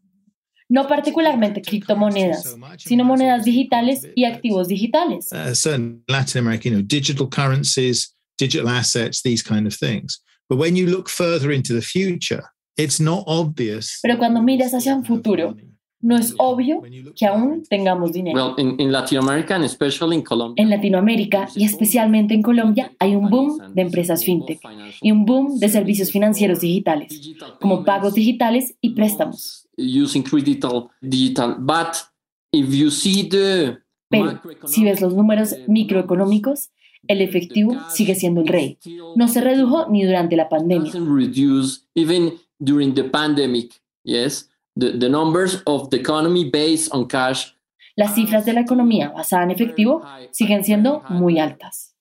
no 0.70 0.88
particularmente 0.88 1.62
criptomonedas, 1.62 2.56
sino 2.78 3.04
monedas 3.04 3.44
digitales 3.44 4.08
y 4.16 4.26
activos 4.26 4.68
digitales. 4.68 5.32
Uh, 5.32 5.54
certain 5.54 6.04
Latin 6.08 6.42
America, 6.42 6.70
you 6.70 6.76
know, 6.76 6.84
digital 6.84 7.28
currencies, 7.28 8.16
digital 8.38 8.70
assets, 8.70 9.22
these 9.24 9.44
kind 9.44 9.66
of 9.66 9.76
things. 9.76 10.22
But 10.48 10.58
when 10.58 10.76
you 10.76 10.88
look 10.88 11.10
further 11.10 11.52
into 11.52 11.74
the 11.74 11.82
future, 11.82 12.44
it's 12.78 13.00
not 13.00 13.24
obvious. 13.28 14.00
Pero 14.02 14.18
cuando 14.18 14.42
miras 14.42 14.74
hacia 14.74 14.96
un 14.96 15.04
futuro, 15.04 15.56
no 16.02 16.16
es 16.16 16.34
obvio 16.38 16.82
que 17.16 17.26
aún 17.26 17.64
tengamos 17.70 18.14
dinero. 18.14 18.36
Well, 18.36 18.56
in, 18.58 18.80
in 18.80 18.92
Latin 18.92 19.18
America 19.18 19.56
and 19.56 19.66
especially 19.66 20.16
in 20.16 20.24
Colombia, 20.24 20.64
En 20.64 20.70
Latinoamérica 20.70 21.50
y 21.56 21.66
especialmente 21.66 22.34
en 22.34 22.42
Colombia 22.42 22.92
hay 23.00 23.16
un 23.16 23.30
boom 23.30 23.74
de 23.74 23.82
empresas 23.82 24.24
fintech 24.24 24.60
y 25.02 25.12
un 25.12 25.26
boom 25.26 25.60
de 25.60 25.68
servicios 25.68 26.12
financieros 26.12 26.62
digitales, 26.62 27.36
como 27.60 27.84
pagos 27.84 28.14
digitales 28.14 28.76
y 28.82 28.92
préstamos. 28.92 29.68
Using 29.80 30.24
digital, 30.24 30.92
digital. 31.02 31.56
But 31.60 32.04
if 32.52 32.74
you 32.74 32.92
see 32.92 33.28
the 33.28 33.80
Pero 34.10 34.42
si 34.66 34.84
ves 34.84 35.02
los 35.02 35.14
números 35.14 35.56
microeconómicos, 35.68 36.72
el 37.08 37.22
efectivo 37.22 37.78
sigue 37.90 38.16
siendo 38.16 38.42
el 38.42 38.48
rey. 38.48 38.78
No 39.16 39.28
se 39.28 39.42
redujo 39.42 39.88
ni 39.90 40.04
durante 40.04 40.36
la 40.36 40.50
pandemia. 40.50 40.92
reduce 40.94 41.86
even 41.96 42.34
during 42.60 42.94
the 42.94 43.04
pandemic. 43.04 43.80
Yes, 44.04 44.50
the, 44.76 44.98
the 44.98 45.10
numbers 45.10 45.62
of 45.66 45.90
the 45.90 45.98
economy 45.98 46.50
based 46.50 46.92
on 46.94 47.08
cash. 47.08 47.54
Las 47.96 48.16
cifras 48.16 48.46
de 48.46 48.54
la 48.54 48.62
economía 48.62 49.10
basada 49.10 49.44
en 49.44 49.52
efectivo 49.52 50.04
siguen 50.32 50.64
siendo 50.64 51.04
muy 51.10 51.38
altas. 51.38 51.94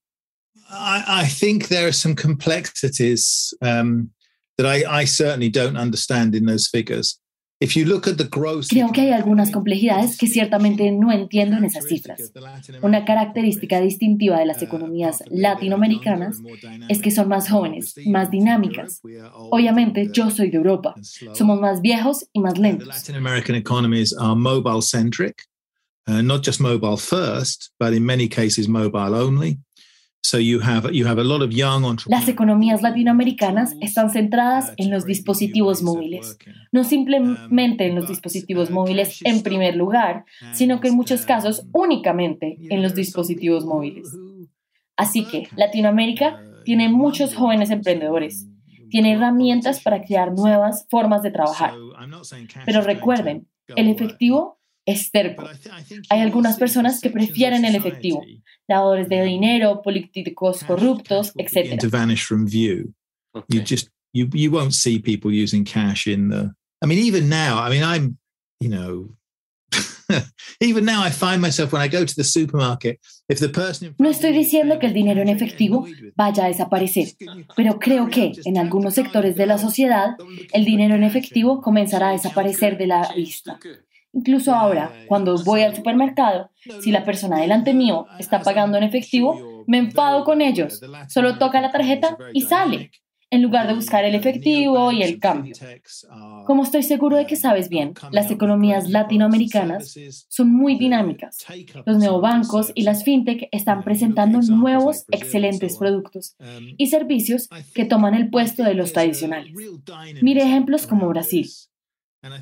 I, 0.70 1.24
I 1.24 1.26
think 1.26 1.68
there 1.68 1.86
are 1.86 1.92
some 1.92 2.14
complexities 2.14 3.54
um, 3.62 4.10
that 4.58 4.66
I, 4.66 4.84
I 5.00 5.04
certainly 5.06 5.48
don't 5.48 5.76
understand 5.76 6.34
in 6.34 6.46
those 6.46 6.68
figures. 6.68 7.18
Creo 7.60 8.92
que 8.92 9.00
hay 9.00 9.10
algunas 9.10 9.50
complejidades 9.50 10.16
que 10.16 10.28
ciertamente 10.28 10.92
no 10.92 11.10
entiendo 11.10 11.56
en 11.56 11.64
esas 11.64 11.86
cifras. 11.86 12.32
Una 12.82 13.04
característica 13.04 13.80
distintiva 13.80 14.38
de 14.38 14.46
las 14.46 14.62
economías 14.62 15.24
latinoamericanas 15.28 16.36
es 16.88 17.00
que 17.00 17.10
son 17.10 17.28
más 17.28 17.48
jóvenes, 17.48 17.94
más 18.06 18.30
dinámicas. 18.30 19.00
Obviamente, 19.50 20.08
yo 20.12 20.30
soy 20.30 20.50
de 20.50 20.58
Europa. 20.58 20.94
Somos 21.34 21.60
más 21.60 21.80
viejos 21.80 22.28
y 22.32 22.40
más 22.40 22.58
lentos. 22.58 22.86
Latin 22.86 23.16
American 23.16 23.56
economies 23.56 24.14
are 24.16 24.36
mobile 24.36 24.80
centric, 24.80 25.42
uh, 26.06 26.22
not 26.22 26.44
just 26.44 26.60
mobile 26.60 26.96
first, 26.96 27.72
but 27.80 27.92
in 27.92 28.04
many 28.04 28.28
cases 28.28 28.68
mobile 28.68 29.14
only. 29.14 29.58
Las 32.06 32.28
economías 32.28 32.82
latinoamericanas 32.82 33.74
están 33.80 34.10
centradas 34.10 34.72
en 34.76 34.90
los 34.90 35.06
dispositivos 35.06 35.82
móviles, 35.82 36.36
no 36.70 36.84
simplemente 36.84 37.86
en 37.86 37.94
los 37.94 38.08
dispositivos 38.08 38.70
móviles 38.70 39.20
en 39.24 39.42
primer 39.42 39.76
lugar, 39.76 40.24
sino 40.52 40.80
que 40.80 40.88
en 40.88 40.96
muchos 40.96 41.24
casos 41.24 41.66
únicamente 41.72 42.58
en 42.68 42.82
los 42.82 42.94
dispositivos 42.94 43.64
móviles. 43.64 44.08
Así 44.96 45.24
que 45.24 45.48
Latinoamérica 45.56 46.42
tiene 46.64 46.88
muchos 46.88 47.34
jóvenes 47.34 47.70
emprendedores, 47.70 48.46
tiene 48.90 49.12
herramientas 49.12 49.80
para 49.80 50.02
crear 50.02 50.32
nuevas 50.32 50.86
formas 50.90 51.22
de 51.22 51.30
trabajar. 51.30 51.72
Pero 52.66 52.82
recuerden, 52.82 53.46
el 53.76 53.88
efectivo 53.88 54.58
es 54.84 55.10
terco. 55.10 55.44
Hay 56.08 56.20
algunas 56.20 56.58
personas 56.58 57.00
que 57.00 57.10
prefieren 57.10 57.64
el 57.64 57.74
efectivo, 57.74 58.22
lavadores 58.68 59.08
de 59.08 59.22
dinero, 59.24 59.82
políticos 59.82 60.62
corruptos, 60.64 61.32
etc. 61.36 61.78
To 61.80 61.88
vanish 61.88 62.24
from 62.24 62.46
view. 62.46 62.92
You 63.48 63.62
just 63.62 63.88
you 64.12 64.28
you 64.32 64.50
won't 64.50 64.72
see 64.72 64.98
people 64.98 65.32
using 65.32 65.64
cash 65.64 66.06
in 66.06 66.28
the. 66.28 66.52
I 66.82 66.86
mean, 66.86 66.98
even 66.98 67.28
now. 67.28 67.58
I 67.58 67.70
mean, 67.70 67.82
I'm 67.82 68.18
you 68.60 68.68
know. 68.68 69.10
Even 70.60 70.86
now 70.86 71.02
I 71.02 71.10
find 71.10 71.42
myself 71.42 71.72
when 71.72 71.82
I 71.82 71.88
go 71.88 72.02
to 72.02 72.14
the 72.14 72.24
supermarket, 72.24 72.98
if 73.28 73.40
the 73.40 73.50
person 73.50 73.94
No 73.98 74.08
estoy 74.08 74.32
diciendo 74.32 74.78
que 74.78 74.86
el 74.86 74.94
dinero 74.94 75.20
en 75.20 75.28
efectivo 75.28 75.86
vaya 76.16 76.46
a 76.46 76.48
desaparecer, 76.48 77.08
pero 77.54 77.78
creo 77.78 78.08
que 78.08 78.32
en 78.46 78.56
algunos 78.56 78.94
sectores 78.94 79.36
de 79.36 79.44
la 79.46 79.58
sociedad 79.58 80.16
el 80.54 80.64
dinero 80.64 80.94
en 80.94 81.04
efectivo 81.04 81.60
comenzará 81.60 82.08
a 82.08 82.12
desaparecer 82.12 82.78
de 82.78 82.86
la 82.86 83.12
vista. 83.14 83.58
Incluso 84.18 84.52
ahora, 84.52 84.90
cuando 85.06 85.40
voy 85.44 85.62
al 85.62 85.76
supermercado, 85.76 86.50
si 86.80 86.90
la 86.90 87.04
persona 87.04 87.38
delante 87.38 87.72
mío 87.72 88.06
está 88.18 88.42
pagando 88.42 88.76
en 88.76 88.82
efectivo, 88.82 89.62
me 89.68 89.78
enfado 89.78 90.24
con 90.24 90.42
ellos. 90.42 90.80
Solo 91.06 91.38
toca 91.38 91.60
la 91.60 91.70
tarjeta 91.70 92.18
y 92.32 92.40
sale, 92.40 92.90
en 93.30 93.42
lugar 93.42 93.68
de 93.68 93.74
buscar 93.74 94.04
el 94.04 94.16
efectivo 94.16 94.90
y 94.90 95.04
el 95.04 95.20
cambio. 95.20 95.54
Como 96.46 96.64
estoy 96.64 96.82
seguro 96.82 97.16
de 97.16 97.26
que 97.26 97.36
sabes 97.36 97.68
bien, 97.68 97.94
las 98.10 98.28
economías 98.32 98.88
latinoamericanas 98.88 99.96
son 100.28 100.52
muy 100.52 100.76
dinámicas. 100.76 101.44
Los 101.86 101.98
neobancos 101.98 102.72
y 102.74 102.82
las 102.82 103.04
fintech 103.04 103.48
están 103.52 103.84
presentando 103.84 104.40
nuevos, 104.40 105.04
excelentes 105.12 105.76
productos 105.76 106.34
y 106.76 106.88
servicios 106.88 107.48
que 107.72 107.84
toman 107.84 108.14
el 108.14 108.30
puesto 108.30 108.64
de 108.64 108.74
los 108.74 108.92
tradicionales. 108.92 109.52
Mire 110.22 110.42
ejemplos 110.42 110.88
como 110.88 111.06
Brasil. 111.08 111.46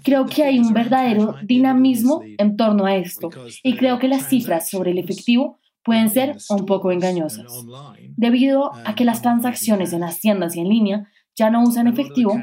Creo 0.02 0.26
que 0.26 0.42
hay 0.44 0.58
un 0.58 0.72
verdadero 0.72 1.36
dinamismo 1.42 2.22
en 2.38 2.56
torno 2.56 2.86
a 2.86 2.96
esto 2.96 3.30
y 3.62 3.76
creo 3.76 3.98
que 3.98 4.08
las 4.08 4.28
cifras 4.28 4.70
sobre 4.70 4.92
el 4.92 4.98
efectivo 4.98 5.58
pueden 5.84 6.10
ser 6.10 6.36
un 6.48 6.66
poco 6.66 6.90
engañosas. 6.90 7.64
Debido 8.16 8.72
a 8.74 8.94
que 8.94 9.04
las 9.04 9.22
transacciones 9.22 9.92
en 9.92 10.00
las 10.00 10.20
tiendas 10.20 10.56
y 10.56 10.60
en 10.60 10.68
línea 10.68 11.12
ya 11.36 11.50
no 11.50 11.62
usan 11.62 11.86
efectivo, 11.86 12.40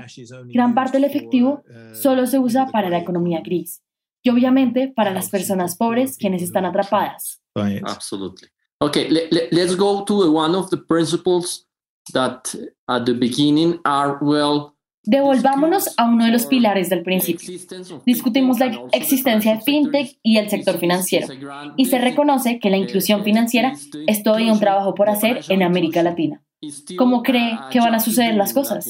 gran 0.53 0.75
parte 0.75 0.97
del 0.97 1.09
efectivo 1.09 1.63
solo 1.93 2.27
se 2.27 2.39
usa 2.39 2.67
para 2.67 2.89
la 2.89 2.99
economía 2.99 3.41
gris 3.41 3.81
y 4.21 4.29
obviamente 4.29 4.87
para 4.95 5.11
las 5.11 5.29
personas 5.29 5.75
pobres 5.75 6.17
quienes 6.17 6.41
están 6.41 6.65
atrapadas. 6.65 7.41
Absolutely. 7.55 8.47
Okay, 8.79 9.09
let's 9.09 9.75
go 9.75 10.03
to 10.05 10.31
one 10.31 10.55
of 10.55 10.69
the 10.69 10.77
principles 10.77 11.67
that 12.13 12.53
at 12.87 13.05
the 13.05 13.13
beginning 13.13 13.79
are 13.85 14.17
well 14.21 14.72
Devolvámonos 15.05 15.89
a 15.97 16.05
uno 16.05 16.25
de 16.25 16.31
los 16.31 16.45
pilares 16.45 16.89
del 16.89 17.03
principio. 17.03 17.59
Discutimos 18.05 18.59
la 18.59 18.71
existencia 18.93 19.55
de 19.55 19.61
fintech 19.61 20.17
y 20.23 20.37
el 20.37 20.49
sector 20.49 20.79
financiero 20.79 21.27
y 21.75 21.85
se 21.85 21.99
reconoce 21.99 22.59
que 22.59 22.69
la 22.69 22.77
inclusión 22.77 23.23
financiera 23.23 23.73
es 24.07 24.23
todavía 24.23 24.53
un 24.53 24.59
trabajo 24.59 24.95
por 24.95 25.09
hacer 25.09 25.41
en 25.49 25.61
América 25.61 26.03
Latina. 26.03 26.41
¿Cómo 26.97 27.21
cree 27.21 27.57
que 27.69 27.79
van 27.79 27.95
a 27.95 27.99
suceder 27.99 28.35
las 28.35 28.53
cosas? 28.53 28.85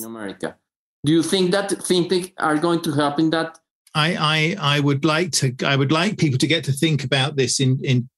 Do 1.06 1.12
you 1.12 1.24
think 1.24 1.52
that 1.52 1.70
fintech 1.84 2.34
are 2.38 2.60
going 2.60 2.80
to 2.82 2.92
help 2.92 3.20
in 3.20 3.32
that? 3.32 3.58
I, 3.96 4.16
I, 4.18 4.78
I 4.78 4.80
would 4.80 5.04
like 5.04 5.32
to 5.40 5.48
I 5.66 5.76
would 5.76 5.92
like 5.92 6.18
people 6.18 6.38
to 6.38 6.48
get 6.48 6.64
to 6.66 6.72
think 6.72 7.04
about 7.04 7.36
this 7.36 7.60
in, 7.60 7.78
in 7.84 8.10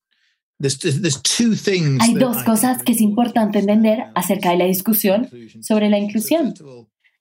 there's, 0.59 0.77
there's 0.79 1.21
two 1.21 1.55
things 1.55 2.01
Hay 2.01 2.13
dos 2.13 2.43
cosas 2.43 2.83
que 2.83 2.93
es 2.93 3.01
importante 3.01 3.59
entender 3.59 4.05
acerca 4.15 4.51
de 4.51 4.57
la 4.57 4.65
discusión 4.65 5.29
sobre 5.61 5.89
la 5.89 5.97
inclusión. 5.97 6.53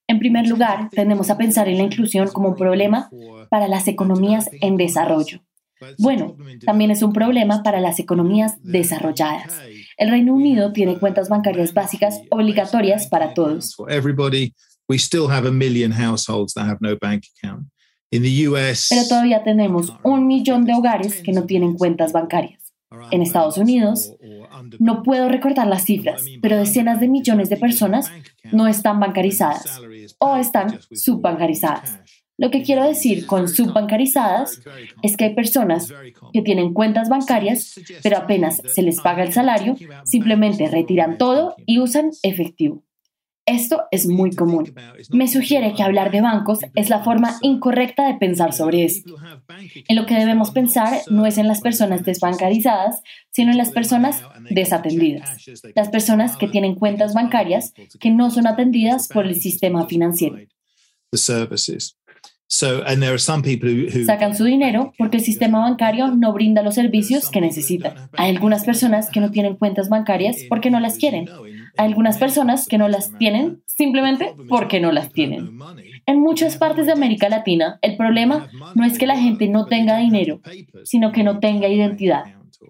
En 0.07 0.19
primer 0.19 0.47
lugar, 0.47 0.91
tendemos 0.91 1.31
a 1.31 1.39
pensar 1.39 1.69
en 1.69 1.79
la 1.79 1.85
inclusión 1.85 2.29
como 2.29 2.51
un 2.51 2.57
problema 2.57 3.11
para 3.51 3.69
las 3.69 3.89
economías 3.89 4.51
en 4.61 4.77
desarrollo. 4.77 5.41
Bueno, 5.99 6.37
también 6.65 6.91
es 6.91 7.03
un 7.03 7.13
problema 7.13 7.63
para 7.63 7.81
las 7.81 7.99
economías 7.99 8.55
desarrolladas. 8.63 9.61
El 9.97 10.11
Reino 10.11 10.35
Unido 10.35 10.73
tiene 10.73 10.99
cuentas 10.99 11.29
bancarias 11.29 11.75
básicas 11.75 12.21
obligatorias 12.31 13.07
para 13.07 13.35
todos. 13.35 13.75
Pero 18.91 19.09
todavía 19.09 19.43
tenemos 19.43 19.93
un 20.03 20.27
millón 20.27 20.65
de 20.65 20.75
hogares 20.75 21.23
que 21.23 21.33
no 21.33 21.45
tienen 21.45 21.75
cuentas 21.75 22.13
bancarias. 22.13 22.64
En 23.11 23.23
Estados 23.23 23.59
Unidos, 23.59 24.15
no 24.79 25.03
puedo 25.03 25.29
recordar 25.29 25.67
las 25.67 25.85
cifras, 25.85 26.23
pero 26.41 26.57
decenas 26.57 27.01
de 27.01 27.09
millones 27.09 27.49
de 27.49 27.57
personas 27.57 28.11
no 28.53 28.67
están 28.67 29.01
bancarizadas 29.01 29.81
o 30.19 30.37
están 30.37 30.81
subbancarizadas. 30.93 32.01
Lo 32.37 32.51
que 32.51 32.63
quiero 32.63 32.85
decir 32.85 33.27
con 33.27 33.49
subbancarizadas 33.49 34.61
es 35.03 35.17
que 35.17 35.25
hay 35.25 35.35
personas 35.35 35.93
que 36.33 36.43
tienen 36.43 36.75
cuentas 36.75 37.09
bancarias, 37.09 37.81
pero 38.03 38.19
apenas 38.19 38.61
se 38.67 38.83
les 38.83 39.01
paga 39.01 39.23
el 39.23 39.33
salario, 39.33 39.77
simplemente 40.05 40.69
retiran 40.69 41.17
todo 41.17 41.55
y 41.65 41.79
usan 41.79 42.11
efectivo. 42.23 42.83
Esto 43.47 43.83
es 43.91 44.07
muy 44.07 44.35
común. 44.35 44.75
Me 45.11 45.29
sugiere 45.29 45.75
que 45.75 45.83
hablar 45.83 46.11
de 46.11 46.23
bancos 46.23 46.61
es 46.75 46.89
la 46.89 47.05
forma 47.05 47.37
incorrecta 47.43 48.07
de 48.07 48.15
pensar 48.15 48.55
sobre 48.55 48.85
esto. 48.85 49.17
En 49.87 49.97
lo 49.97 50.07
que 50.07 50.15
debemos 50.15 50.51
pensar 50.51 51.03
no 51.11 51.27
es 51.27 51.37
en 51.37 51.47
las 51.47 51.61
personas 51.61 52.05
desbancarizadas, 52.05 53.03
sino 53.31 53.51
en 53.51 53.59
las 53.59 53.71
personas 53.71 54.23
desatendidas, 54.49 55.45
las 55.75 55.91
personas 55.91 56.37
que 56.37 56.49
tienen 56.49 56.75
cuentas 56.75 57.13
bancarias 57.13 57.75
que 58.01 58.11
no 58.11 58.31
son 58.31 58.47
atendidas 58.47 59.09
por 59.09 59.27
el 59.27 59.39
sistema 59.39 59.87
financiero. 59.87 60.39
Sacan 64.07 64.37
su 64.37 64.45
dinero 64.45 64.93
porque 64.97 65.17
el 65.17 65.23
sistema 65.23 65.61
bancario 65.61 66.09
no 66.09 66.33
brinda 66.33 66.63
los 66.63 66.75
servicios 66.75 67.31
que 67.31 67.41
necesitan. 67.41 68.11
Hay 68.13 68.31
algunas 68.31 68.65
personas 68.65 69.11
que 69.11 69.21
no 69.21 69.31
tienen 69.31 69.57
cuentas 69.57 69.89
bancarias 69.89 70.37
porque 70.49 70.71
no 70.71 70.79
las 70.79 70.97
quieren. 70.97 71.29
Hay 71.77 71.89
algunas 71.89 72.19
personas 72.19 72.67
que 72.69 72.79
no 72.79 72.89
las 72.89 73.17
tienen 73.19 73.63
simplemente 73.67 74.35
porque 74.49 74.81
no 74.81 74.93
las 74.93 75.13
tienen. 75.13 75.59
En 76.07 76.21
muchas 76.21 76.57
partes 76.57 76.87
de 76.87 76.93
América 76.93 77.29
Latina, 77.29 77.79
el 77.83 77.97
problema 77.97 78.49
no 78.75 78.85
es 78.85 78.99
que 78.99 79.07
la 79.07 79.19
gente 79.19 79.49
no 79.49 79.67
tenga 79.67 79.97
dinero, 79.99 80.41
sino 80.85 81.13
que 81.13 81.25
no 81.25 81.41
tenga 81.41 81.69
identidad. 81.69 82.25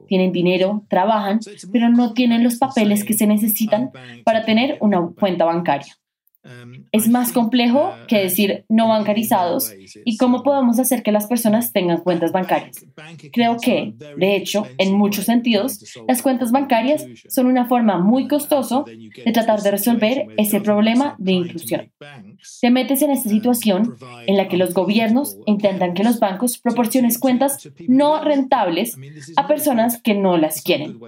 Tienen 0.09 0.33
dinero, 0.33 0.85
trabajan, 0.89 1.41
pero 1.73 1.89
no 1.89 2.13
tienen 2.13 2.43
los 2.43 2.57
papeles 2.57 3.05
que 3.05 3.15
se 3.15 3.27
necesitan 3.27 3.91
para 4.25 4.45
tener 4.45 4.79
una 4.81 5.11
cuenta 5.19 5.45
bancaria. 5.45 5.95
Es 6.93 7.09
más 7.09 7.33
complejo 7.33 7.93
que 8.07 8.19
decir 8.19 8.65
no 8.69 8.89
bancarizados 8.89 9.73
y 10.05 10.17
cómo 10.17 10.43
podemos 10.43 10.79
hacer 10.79 11.03
que 11.03 11.13
las 11.13 11.27
personas 11.27 11.73
tengan 11.73 11.99
cuentas 11.99 12.33
bancarias. 12.33 12.85
Creo 13.33 13.57
que, 13.59 13.95
de 14.17 14.37
hecho, 14.37 14.67
en 14.79 14.95
muchos 14.95 15.25
sentidos, 15.25 15.81
las 16.07 16.23
cuentas 16.23 16.53
bancarias 16.53 17.07
son 17.29 17.47
una 17.47 17.67
forma 17.67 17.99
muy 17.99 18.29
costosa 18.29 18.85
de 18.87 19.33
tratar 19.33 19.63
de 19.63 19.71
resolver 19.71 20.27
ese 20.37 20.61
problema 20.61 21.15
de 21.19 21.33
inclusión. 21.33 21.91
Te 22.61 22.71
metes 22.71 23.03
en 23.03 23.11
esta 23.11 23.31
situación 23.31 23.97
en 24.27 24.37
la 24.37 24.49
que 24.49 24.57
los 24.57 24.75
gobiernos 24.75 25.37
intentan 25.47 25.95
que 25.95 26.05
los 26.05 26.21
bancos 26.21 26.59
proporcionen 26.59 27.05
cuentas 27.19 27.69
no 27.87 28.23
rentables 28.23 28.97
a 29.37 29.47
personas 29.47 30.01
que 30.01 30.15
no 30.15 30.37
las 30.37 30.63
quieren. 30.63 30.99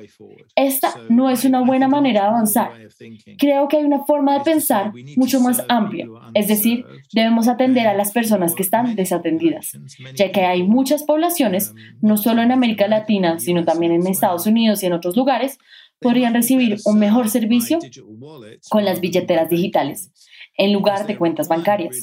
Esta 0.55 0.95
no 1.09 1.31
es 1.31 1.45
una 1.45 1.63
buena 1.63 1.89
manera 1.89 2.23
de 2.23 2.27
avanzar. 2.29 2.71
Creo 3.39 3.69
que 3.69 3.79
hay 3.79 3.85
una 3.85 4.05
forma 4.05 4.39
de 4.39 4.45
pensar 4.45 4.93
mucho 5.27 5.41
más 5.41 5.65
amplia, 5.69 6.07
es 6.35 6.47
decir, 6.47 6.85
debemos 7.13 7.49
atender 7.49 7.89
a 7.89 7.95
las 7.95 8.13
personas 8.13 8.55
que 8.55 8.63
están 8.63 8.95
desatendidas, 8.95 9.73
ya 10.15 10.31
que 10.31 10.43
hay 10.43 10.63
muchas 10.63 11.03
poblaciones, 11.03 11.75
no 12.01 12.17
solo 12.17 12.43
en 12.43 12.53
América 12.53 12.87
Latina, 12.87 13.41
sino 13.41 13.65
también 13.65 13.91
en 13.91 14.07
Estados 14.07 14.47
Unidos 14.47 14.83
y 14.83 14.87
en 14.87 14.93
otros 14.93 15.17
lugares, 15.17 15.59
podrían 16.01 16.33
recibir 16.33 16.77
un 16.85 17.01
mejor 17.01 17.29
servicio 17.29 17.81
con 18.71 18.85
las 18.85 19.01
billeteras 19.01 19.51
digitales 19.51 20.13
en 20.57 20.73
lugar 20.73 21.09
de 21.09 21.19
cuentas 21.19 21.49
bancarias, 21.49 21.97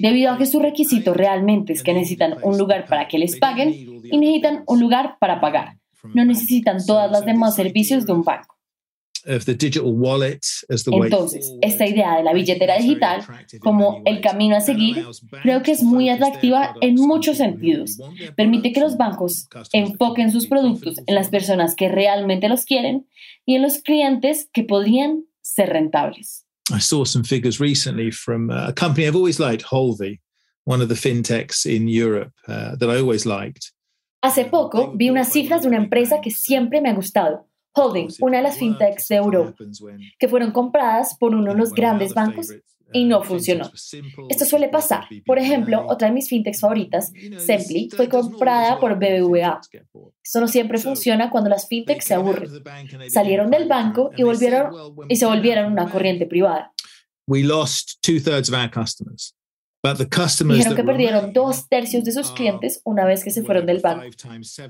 debido 0.00 0.32
a 0.32 0.38
que 0.38 0.46
su 0.46 0.60
requisito 0.60 1.12
realmente 1.12 1.72
es 1.72 1.82
que 1.82 1.92
necesitan 1.92 2.36
un 2.44 2.56
lugar 2.56 2.86
para 2.86 3.08
que 3.08 3.18
les 3.18 3.36
paguen 3.36 3.74
y 4.04 4.16
necesitan 4.16 4.62
un 4.68 4.78
lugar 4.78 5.16
para 5.18 5.40
pagar. 5.40 5.76
No 6.14 6.24
necesitan 6.24 6.78
todas 6.86 7.10
las 7.10 7.26
demás 7.26 7.56
servicios 7.56 8.06
de 8.06 8.12
un 8.12 8.22
banco. 8.22 8.59
Entonces, 9.24 10.64
esta 11.60 11.86
idea 11.86 12.16
de 12.16 12.22
la 12.22 12.32
billetera 12.32 12.78
digital 12.78 13.22
como 13.60 14.02
el 14.04 14.20
camino 14.20 14.56
a 14.56 14.60
seguir 14.60 15.04
creo 15.42 15.62
que 15.62 15.72
es 15.72 15.82
muy 15.82 16.08
atractiva 16.08 16.74
en 16.80 16.94
muchos 16.94 17.36
sentidos. 17.36 17.98
Permite 18.36 18.72
que 18.72 18.80
los 18.80 18.96
bancos 18.96 19.48
enfoquen 19.72 20.32
sus 20.32 20.46
productos 20.46 20.98
en 21.06 21.14
las 21.14 21.28
personas 21.28 21.74
que 21.74 21.88
realmente 21.88 22.48
los 22.48 22.64
quieren 22.64 23.06
y 23.44 23.56
en 23.56 23.62
los 23.62 23.78
clientes 23.78 24.48
que 24.52 24.64
podrían 24.64 25.24
ser 25.42 25.70
rentables. 25.70 26.46
I 26.72 26.78
saw 26.78 27.04
some 27.04 27.24
figures 27.24 27.58
recently 27.58 28.12
from 28.12 28.50
uh, 28.50 28.68
a 28.68 28.72
company 28.72 29.06
I've 29.06 29.16
always 29.16 29.40
liked, 29.40 29.64
Holvi, 29.64 30.20
one 30.64 30.80
of 30.80 30.88
the 30.88 30.94
fintechs 30.94 31.66
in 31.66 31.88
Europe 31.88 32.32
uh, 32.46 32.76
that 32.76 32.88
I 32.88 33.00
always 33.00 33.26
liked. 33.26 33.72
Hace 34.22 34.44
poco 34.44 34.92
vi 34.94 35.08
unas 35.08 35.32
cifras 35.32 35.62
de 35.62 35.68
una 35.68 35.78
empresa 35.78 36.20
que 36.20 36.30
siempre 36.30 36.80
me 36.80 36.90
ha 36.90 36.94
gustado, 36.94 37.48
Holding, 37.74 38.08
una 38.20 38.38
de 38.38 38.42
las 38.42 38.58
fintechs 38.58 39.08
de 39.08 39.16
Europa, 39.16 39.54
que 40.18 40.28
fueron 40.28 40.50
compradas 40.50 41.16
por 41.18 41.34
uno 41.34 41.52
de 41.52 41.58
los 41.58 41.72
grandes 41.72 42.14
bancos 42.14 42.48
y 42.92 43.04
no 43.04 43.22
funcionó. 43.22 43.70
Esto 44.28 44.44
suele 44.44 44.68
pasar. 44.68 45.04
Por 45.24 45.38
ejemplo, 45.38 45.84
otra 45.86 46.08
de 46.08 46.14
mis 46.14 46.28
fintechs 46.28 46.60
favoritas, 46.60 47.12
Simply, 47.38 47.88
fue 47.94 48.08
comprada 48.08 48.78
por 48.78 48.96
BBVA. 48.96 49.60
Esto 50.22 50.40
no 50.40 50.48
siempre 50.48 50.78
funciona 50.78 51.30
cuando 51.30 51.50
las 51.50 51.68
fintechs 51.68 52.04
se 52.06 52.14
aburren. 52.14 52.50
Salieron 53.08 53.50
del 53.50 53.68
banco 53.68 54.10
y, 54.16 54.22
volvieron, 54.22 54.72
y 55.08 55.16
se 55.16 55.26
volvieron 55.26 55.72
una 55.72 55.90
corriente 55.90 56.26
privada. 56.26 56.72
Dijeron 60.58 60.76
que 60.76 60.84
perdieron 60.84 61.32
dos 61.32 61.68
tercios 61.68 62.04
de 62.04 62.12
sus 62.12 62.32
clientes 62.32 62.82
una 62.84 63.04
vez 63.04 63.24
que 63.24 63.30
se 63.30 63.42
fueron 63.42 63.66
del 63.66 63.80
banco. 63.80 64.04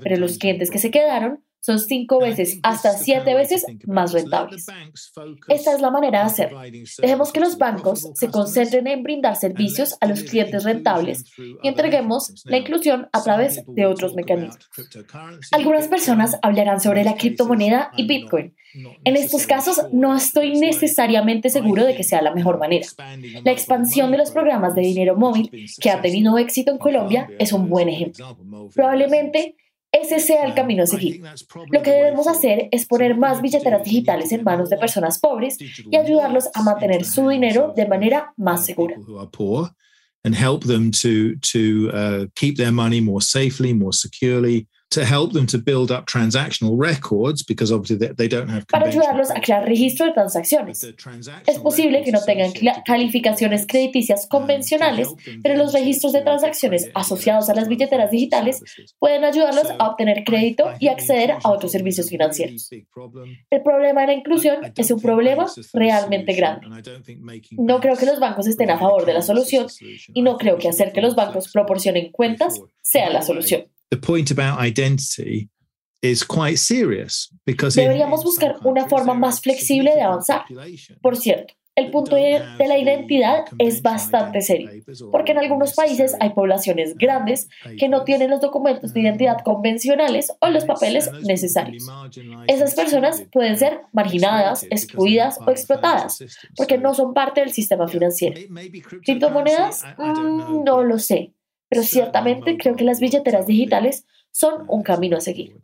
Pero 0.01 0.17
los 0.17 0.37
clientes 0.37 0.69
que 0.71 0.79
se 0.79 0.91
quedaron 0.91 1.43
son 1.61 1.79
cinco 1.79 2.19
veces 2.19 2.59
hasta 2.63 2.93
siete 2.93 3.33
veces 3.35 3.65
más 3.85 4.13
rentables. 4.13 4.65
Esta 5.47 5.73
es 5.73 5.81
la 5.81 5.91
manera 5.91 6.19
de 6.19 6.25
hacerlo. 6.25 6.61
Dejemos 6.99 7.31
que 7.31 7.39
los 7.39 7.57
bancos 7.57 8.09
se 8.15 8.29
concentren 8.29 8.87
en 8.87 9.03
brindar 9.03 9.35
servicios 9.35 9.95
a 10.01 10.07
los 10.07 10.23
clientes 10.23 10.63
rentables 10.63 11.23
y 11.37 11.67
entreguemos 11.67 12.33
la 12.45 12.57
inclusión 12.57 13.09
a 13.13 13.23
través 13.23 13.63
de 13.67 13.85
otros 13.85 14.15
mecanismos. 14.15 14.57
Algunas 15.51 15.87
personas 15.87 16.37
hablarán 16.41 16.81
sobre 16.81 17.03
la 17.03 17.15
criptomoneda 17.15 17.91
y 17.95 18.07
Bitcoin. 18.07 18.55
En 19.03 19.15
estos 19.15 19.45
casos 19.45 19.81
no 19.91 20.15
estoy 20.15 20.59
necesariamente 20.59 21.49
seguro 21.49 21.85
de 21.85 21.95
que 21.95 22.03
sea 22.03 22.21
la 22.21 22.33
mejor 22.33 22.57
manera. 22.57 22.87
La 23.43 23.51
expansión 23.51 24.11
de 24.11 24.17
los 24.17 24.31
programas 24.31 24.75
de 24.75 24.81
dinero 24.81 25.15
móvil 25.15 25.51
que 25.79 25.89
ha 25.89 26.01
tenido 26.01 26.37
éxito 26.37 26.71
en 26.71 26.77
Colombia 26.77 27.29
es 27.37 27.53
un 27.53 27.69
buen 27.69 27.89
ejemplo. 27.89 28.37
Probablemente 28.73 29.55
ese 29.91 30.19
sea 30.19 30.45
el 30.45 30.53
camino 30.53 30.83
a 30.83 30.87
seguir. 30.87 31.21
Lo 31.69 31.81
que 31.81 31.91
debemos 31.91 32.27
hacer 32.27 32.69
es 32.71 32.85
poner 32.85 33.17
más 33.17 33.41
billeteras 33.41 33.83
digitales 33.83 34.31
en 34.31 34.43
manos 34.43 34.69
de 34.69 34.77
personas 34.77 35.19
pobres 35.19 35.57
y 35.59 35.95
ayudarlos 35.95 36.49
a 36.53 36.63
mantener 36.63 37.03
su 37.03 37.27
dinero 37.27 37.73
de 37.75 37.87
manera 37.87 38.33
más 38.37 38.65
segura. 38.65 38.95
and 40.23 40.35
help 40.35 40.63
them 40.65 40.91
to 40.91 41.35
to 41.37 41.89
uh, 41.93 42.25
keep 42.35 42.55
their 42.57 42.71
money 42.71 43.01
more 43.01 43.21
safely, 43.21 43.73
more 43.73 43.93
securely, 43.93 44.67
to 44.91 45.05
help 45.05 45.31
them 45.31 45.47
to 45.47 45.57
build 45.57 45.89
up 45.89 46.05
transactional 46.05 46.75
records 46.77 47.43
because 47.43 47.71
obviously 47.71 47.97
they, 47.97 48.13
they 48.13 48.27
don't 48.27 48.49
have 48.49 48.67
para 48.67 48.87
ayudarlos 48.87 49.31
a 49.31 49.39
crear 49.39 49.65
registro 49.65 50.05
de 50.05 50.11
transacciones. 50.11 50.83
Es 51.47 51.59
posible 51.59 52.03
que 52.03 52.11
no 52.11 52.21
tengan 52.21 52.51
calificaciones 52.85 53.65
crediticias 53.65 54.27
convencionales, 54.27 55.07
pero 55.41 55.55
los 55.55 55.73
registros 55.73 56.11
de 56.13 56.21
transacciones 56.21 56.89
asociados 56.93 57.49
a 57.49 57.55
las 57.55 57.69
billeteras 57.69 58.11
digitales 58.11 58.61
pueden 58.99 59.23
ayudarlos 59.23 59.67
a 59.79 59.87
obtener 59.87 60.23
crédito 60.25 60.71
y 60.79 60.89
acceder 60.89 61.31
a 61.43 61.49
otros 61.49 61.71
servicios 61.71 62.09
financieros. 62.09 62.69
El 63.49 63.63
problema 63.63 64.01
de 64.01 64.07
la 64.07 64.13
inclusión 64.13 64.73
es 64.75 64.91
un 64.91 64.99
problema 65.01 65.45
realmente 65.73 66.33
grande. 66.33 66.67
No 67.51 67.79
creo 67.79 67.95
que 67.95 68.05
los 68.05 68.19
bancos 68.19 68.45
estén 68.47 68.69
a 68.71 68.77
favor 68.77 69.05
de 69.05 69.13
la 69.13 69.21
solución 69.21 69.67
y 70.13 70.21
no 70.21 70.37
creo 70.37 70.57
que 70.57 70.67
hacer 70.67 70.91
que 70.91 71.01
los 71.01 71.15
bancos 71.15 71.49
proporcionen 71.51 72.11
cuentas 72.11 72.59
sea 72.81 73.09
la 73.09 73.21
solución. 73.21 73.65
Deberíamos 77.83 78.23
buscar 78.23 78.57
una 78.63 78.87
forma 78.87 79.13
más 79.13 79.41
flexible 79.41 79.93
de 79.93 80.01
avanzar. 80.01 80.45
Por 81.01 81.15
cierto, 81.17 81.53
el 81.75 81.89
punto 81.89 82.15
de, 82.15 82.41
la 82.59 82.77
identidad 82.77 83.45
es 83.57 83.81
bastante 83.81 84.41
serio, 84.41 84.69
porque 85.11 85.31
en 85.31 85.37
algunos 85.37 85.73
países 85.73 86.15
hay 86.19 86.31
poblaciones 86.31 86.97
grandes 86.97 87.47
que 87.77 87.87
no 87.87 88.03
tienen 88.03 88.29
los 88.29 88.41
documentos 88.41 88.93
de 88.93 88.99
identidad 88.99 89.37
convencionales 89.43 90.33
o 90.41 90.49
los 90.49 90.65
papeles 90.65 91.09
necesarios. 91.23 91.87
Esas 92.47 92.75
personas 92.75 93.23
pueden 93.31 93.57
ser 93.57 93.81
marginadas, 93.93 94.63
excluidas 94.69 95.37
o 95.45 95.49
explotadas, 95.49 96.23
porque 96.57 96.77
no 96.77 96.93
son 96.93 97.13
parte 97.13 97.39
del 97.39 97.53
sistema 97.53 97.87
financiero. 97.87 98.39
¿Criptomonedas? 99.03 99.85
Mm, 99.97 100.63
no 100.63 100.83
lo 100.83 100.99
sé 100.99 101.33
pero 101.71 101.83
ciertamente 101.83 102.57
creo 102.57 102.75
que 102.75 102.83
las 102.83 102.99
billeteras 102.99 103.47
digitales 103.47 104.05
son 104.29 104.65
un 104.67 104.83
camino 104.83 105.15
a 105.15 105.21
seguir. 105.21 105.55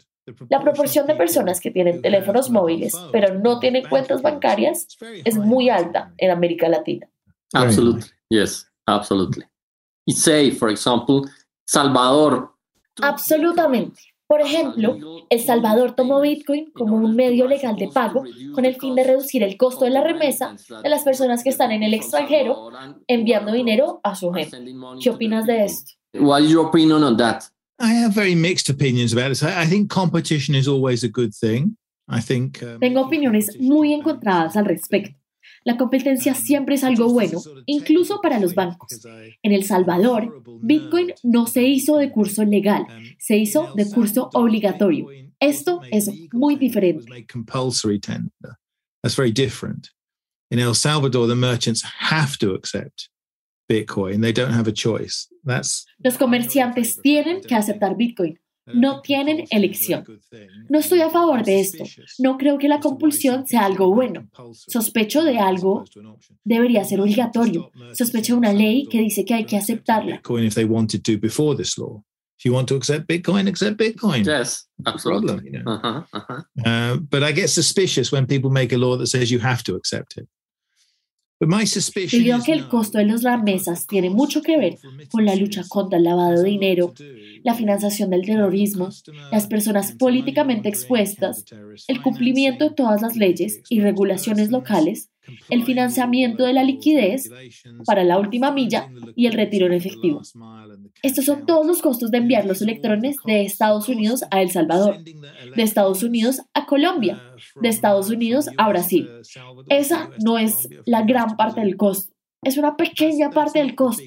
La 0.48 0.62
proporción 0.62 1.06
de 1.06 1.16
personas 1.16 1.60
que 1.60 1.70
tienen 1.70 2.02
teléfonos 2.02 2.50
móviles 2.50 2.94
pero 3.12 3.34
no 3.34 3.60
tienen 3.60 3.88
cuentas 3.90 4.22
bancarias 4.22 4.88
es 5.26 5.38
muy 5.38 5.70
alta 5.70 6.14
en 6.18 6.32
América 6.32 6.70
Latina. 6.70 7.10
Absolutely. 7.54 8.10
Yes, 8.30 8.66
absolutely. 8.86 9.44
is 10.06 10.24
safe. 10.24 10.54
For 10.54 10.70
example, 10.70 11.30
Salvador. 11.66 12.54
Absolutamente. 13.02 14.02
Por 14.28 14.42
ejemplo, 14.42 14.98
El 15.30 15.40
Salvador 15.40 15.96
tomó 15.96 16.20
Bitcoin 16.20 16.72
como 16.72 16.98
un 16.98 17.16
medio 17.16 17.48
legal 17.48 17.78
de 17.78 17.88
pago 17.88 18.24
con 18.54 18.66
el 18.66 18.76
fin 18.76 18.94
de 18.94 19.06
reducir 19.06 19.42
el 19.42 19.56
costo 19.56 19.86
de 19.86 19.92
la 19.92 20.04
remesa 20.04 20.56
de 20.84 20.90
las 20.90 21.04
personas 21.04 21.44
que 21.44 21.50
están 21.50 21.72
en 21.72 21.84
el 21.84 21.94
extranjero 21.94 22.70
enviando 23.08 23.54
dinero 23.54 24.02
a 24.04 24.16
su 24.16 24.32
gente. 24.34 24.58
¿Qué 25.02 25.10
opinas 25.10 25.46
de 25.46 25.64
esto? 25.64 25.94
What 26.14 26.42
is 26.42 26.52
your 26.52 26.68
opinion 26.68 27.04
on 27.04 27.16
that? 27.18 27.44
I 27.80 27.94
have 27.94 28.14
very 28.14 28.36
mixed 28.36 28.70
opinions 28.70 29.14
about 29.14 29.30
this. 29.30 29.44
I, 29.44 29.64
I 29.64 29.66
think 29.68 29.90
competition 29.90 30.56
is 30.56 30.68
always 30.68 31.04
a 31.04 31.10
good 31.10 31.32
thing. 31.32 31.78
I 32.10 32.22
think, 32.22 32.62
um, 32.64 32.80
Tengo 32.80 33.02
opiniones 33.02 33.58
muy 33.60 33.94
encontradas 33.94 34.56
al 34.56 34.66
respecto. 34.66 35.16
La 35.68 35.76
competencia 35.76 36.34
siempre 36.34 36.76
es 36.76 36.86
algo 36.86 37.12
bueno, 37.12 37.42
incluso 37.66 38.22
para 38.22 38.40
los 38.40 38.56
bancos. 38.56 39.06
En 39.44 39.52
El 39.52 39.66
Salvador, 39.66 40.42
Bitcoin 40.62 41.14
no 41.24 41.46
se 41.46 41.64
hizo 41.64 41.98
de 41.98 42.10
curso 42.10 42.46
legal, 42.46 42.88
se 43.20 43.36
hizo 43.36 43.74
de 43.76 43.90
curso 43.90 44.30
obligatorio. 44.34 45.10
Esto 45.42 45.82
es 45.92 46.10
muy 46.32 46.56
diferente. 46.56 47.12
In 50.50 50.60
El 50.60 50.74
Salvador, 50.74 51.28
the 51.28 51.36
merchants 51.36 51.84
have 51.84 52.38
to 52.38 52.56
accept 52.56 53.10
Bitcoin. 53.68 54.22
They 54.22 54.32
don't 54.32 54.54
have 54.54 54.70
a 54.70 54.74
choice. 54.74 55.28
That's 55.44 55.86
Los 56.02 56.18
comerciantes 56.18 57.02
tienen 57.02 57.42
que 57.42 57.56
aceptar 57.56 57.98
Bitcoin. 57.98 58.40
No 58.74 59.02
tienen 59.02 59.46
elección. 59.50 60.06
No 60.70 60.80
estoy 60.80 61.02
a 61.02 61.10
favor 61.10 61.44
de 61.44 61.60
esto. 61.60 61.84
No 62.20 62.38
creo 62.38 62.58
que 62.58 62.68
la 62.68 62.80
compulsión 62.80 63.48
sea 63.48 63.66
algo 63.66 63.94
bueno. 63.94 64.30
Sospecho 64.54 65.24
de 65.24 65.40
algo 65.40 65.86
debería 66.44 66.84
ser 66.84 67.02
obligatorio. 67.02 67.72
Sospecho 67.94 68.34
de 68.34 68.40
una 68.40 68.54
ley 68.54 68.88
que 68.88 69.00
dice 69.00 69.26
que 69.26 69.34
hay 69.34 69.46
que 69.46 69.58
aceptarla. 69.58 70.18
Bitcoin 70.18 70.46
if 70.46 70.56
they 70.56 70.66
wanted 70.66 71.04
to 71.04 71.18
before 71.18 71.56
this 71.56 71.78
law. 71.78 72.04
If 72.40 72.46
you 72.46 72.54
want 72.54 72.68
to 72.68 72.76
accept 72.76 73.08
Bitcoin, 73.08 73.48
accept 73.48 73.78
Bitcoin. 73.78 74.24
Yes, 74.24 74.68
absolutely. 74.86 75.28
problem, 75.28 75.46
you 75.46 75.52
know. 75.52 75.72
Uh-huh, 75.72 76.04
uh-huh. 76.14 76.42
Uh, 76.64 76.98
but 76.98 77.24
I 77.24 77.32
get 77.32 77.50
suspicious 77.50 78.12
when 78.12 78.28
people 78.28 78.52
make 78.52 78.72
a 78.72 78.78
law 78.78 78.96
that 78.98 79.08
says 79.08 79.32
you 79.32 79.40
have 79.40 79.64
to 79.64 79.76
accept 79.76 80.18
it. 80.18 80.28
Is 81.40 81.92
que 82.46 82.52
el 82.52 82.68
costo 82.68 82.98
de 82.98 83.06
las 83.06 83.22
remesas 83.22 83.86
tiene 83.86 84.10
mucho 84.10 84.42
que 84.42 84.58
ver 84.58 84.78
con 85.12 85.24
la 85.24 85.36
lucha 85.36 85.64
contra 85.70 86.00
el 86.00 86.04
lavado 86.04 86.42
de 86.42 86.50
dinero, 86.50 86.94
la 87.44 87.54
financiación 87.54 88.10
del 88.10 88.26
terrorismo, 88.26 88.90
las 89.32 89.46
personas 89.46 89.92
políticamente 89.92 90.68
expuestas, 90.68 91.46
el 91.88 92.02
cumplimiento 92.02 92.66
de 92.66 92.76
todas 92.76 93.04
las 93.04 93.16
leyes 93.16 93.62
y 93.70 93.82
regulaciones 93.82 94.50
locales, 94.50 95.12
el 95.50 95.64
financiamiento 95.64 96.46
de 96.46 96.54
la 96.54 96.64
liquidez 96.64 97.30
para 97.86 98.04
la 98.04 98.18
última 98.18 98.52
milla 98.52 98.90
y 99.16 99.28
el 99.28 99.34
retiro 99.34 99.66
en 99.66 99.74
efectivo. 99.74 100.22
Estos 101.04 101.26
son 101.26 101.46
todos 101.46 101.66
los 101.66 101.82
costos 101.82 102.12
de 102.12 102.18
enviar 102.18 102.46
los 102.46 102.62
electrones 102.62 103.18
de 103.26 103.44
Estados 103.44 103.90
Unidos 103.90 104.24
a 104.32 104.42
El 104.42 104.52
Salvador, 104.52 105.04
de 105.04 105.64
Estados 105.64 106.04
Unidos 106.04 106.42
a 106.54 106.66
Colombia, 106.66 107.22
de 107.62 107.70
Estados 107.70 108.10
Unidos 108.10 108.50
a 108.58 108.70
Brasil. 108.70 109.08
Esa 109.70 110.10
no 110.24 110.38
es 110.38 110.70
la 110.86 111.04
gran 111.04 111.38
parte 111.38 111.62
del 111.62 111.78
costo, 111.78 112.14
es 112.44 112.58
una 112.58 112.78
pequeña 112.78 113.30
parte 113.32 113.60
del 113.60 113.76
costo. 113.76 114.04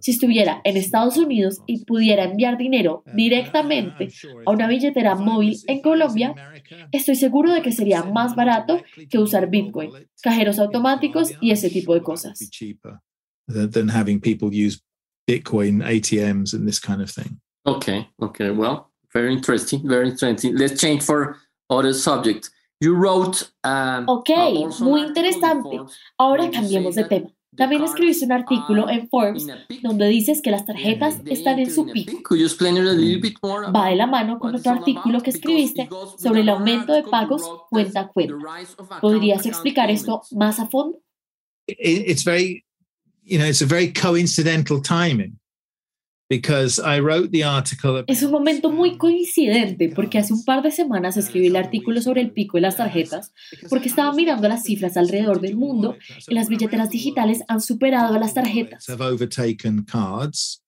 Si 0.00 0.12
estuviera 0.12 0.60
en 0.64 0.76
Estados 0.76 1.16
Unidos 1.16 1.60
y 1.66 1.84
pudiera 1.84 2.24
enviar 2.24 2.56
dinero 2.56 3.02
directamente 3.14 4.08
a 4.44 4.50
una 4.50 4.66
billetera 4.66 5.14
móvil 5.14 5.58
en 5.66 5.82
Colombia, 5.82 6.34
estoy 6.92 7.16
seguro 7.16 7.52
de 7.52 7.62
que 7.62 7.72
sería 7.72 8.02
más 8.02 8.34
barato 8.34 8.82
que 9.08 9.18
usar 9.18 9.48
Bitcoin, 9.50 9.90
cajeros 10.22 10.58
automáticos 10.58 11.32
y 11.40 11.50
ese 11.50 11.70
tipo 11.70 11.94
de 11.94 12.02
cosas. 12.02 12.38
cheaper 12.50 13.00
than, 13.48 13.70
than 13.70 13.88
having 13.88 14.20
people 14.20 14.52
use 14.52 14.80
Bitcoin 15.26 15.82
ATMs 15.82 16.54
and 16.54 16.66
this 16.66 16.78
kind 16.78 17.02
of 17.02 17.10
thing. 17.10 17.40
Okay, 17.66 18.08
okay. 18.22 18.50
Well, 18.50 18.90
very 19.12 19.32
interesting, 19.32 19.86
very 19.86 20.08
interesting. 20.10 20.56
Let's 20.56 20.80
change 20.80 21.02
for 21.02 21.36
other 21.68 21.92
subject. 21.92 22.50
You 22.80 22.94
wrote. 22.94 23.50
Um, 23.64 24.04
Ok, 24.08 24.30
uh, 24.30 24.84
muy 24.84 25.00
interesante. 25.02 25.80
Ahora 26.18 26.50
cambiemos 26.50 26.94
de 26.94 27.04
tema. 27.04 27.35
También 27.56 27.82
escribiste 27.84 28.24
un 28.24 28.32
artículo 28.32 28.88
en 28.88 29.08
Forbes 29.08 29.46
donde 29.82 30.08
dices 30.08 30.42
que 30.42 30.50
las 30.50 30.66
tarjetas 30.66 31.20
están 31.26 31.58
en 31.58 31.70
su 31.70 31.86
pico. 31.86 32.34
Va 33.74 33.88
de 33.88 33.96
la 33.96 34.06
mano 34.06 34.38
con 34.38 34.54
otro 34.54 34.72
artículo 34.72 35.20
que 35.20 35.30
escribiste 35.30 35.88
sobre 36.18 36.40
el 36.42 36.48
aumento 36.48 36.92
de 36.92 37.02
pagos 37.02 37.42
cuenta 37.70 38.00
a 38.00 38.08
cuenta. 38.08 38.36
¿Podrías 39.00 39.46
explicar 39.46 39.90
esto 39.90 40.22
más 40.32 40.60
a 40.60 40.66
fondo? 40.66 40.98
It, 41.68 42.08
it's 42.08 42.22
very, 42.22 42.64
you 43.24 43.38
know, 43.38 43.46
it's 43.46 43.60
a 43.60 43.66
very 43.66 43.92
coincidental 43.92 44.80
timing 44.80 45.36
because 46.28 46.78
I 46.78 47.00
wrote 47.00 47.30
the 47.30 47.44
article. 47.44 48.04
Es 48.06 48.22
un 48.22 48.32
momento 48.32 48.70
muy 48.70 48.96
coincidente 48.96 49.88
porque 49.88 50.18
hace 50.18 50.32
un 50.32 50.44
par 50.44 50.62
de 50.62 50.70
semanas 50.70 51.16
escribí 51.16 51.46
el 51.46 51.56
artículo 51.56 52.00
sobre 52.00 52.22
el 52.22 52.32
pico 52.32 52.56
de 52.56 52.62
las 52.62 52.76
tarjetas 52.76 53.32
porque 53.68 53.88
estaba 53.88 54.12
mirando 54.12 54.48
las 54.48 54.64
cifras 54.64 54.96
alrededor 54.96 55.40
del 55.40 55.56
mundo 55.56 55.96
y 56.26 56.34
las 56.34 56.48
billeteras 56.48 56.90
digitales 56.90 57.42
han 57.48 57.60
superado 57.60 58.14
a 58.14 58.18
las 58.18 58.34
tarjetas. 58.34 58.88
Have 58.88 59.02
overtaken 59.02 59.84
cards. 59.84 60.62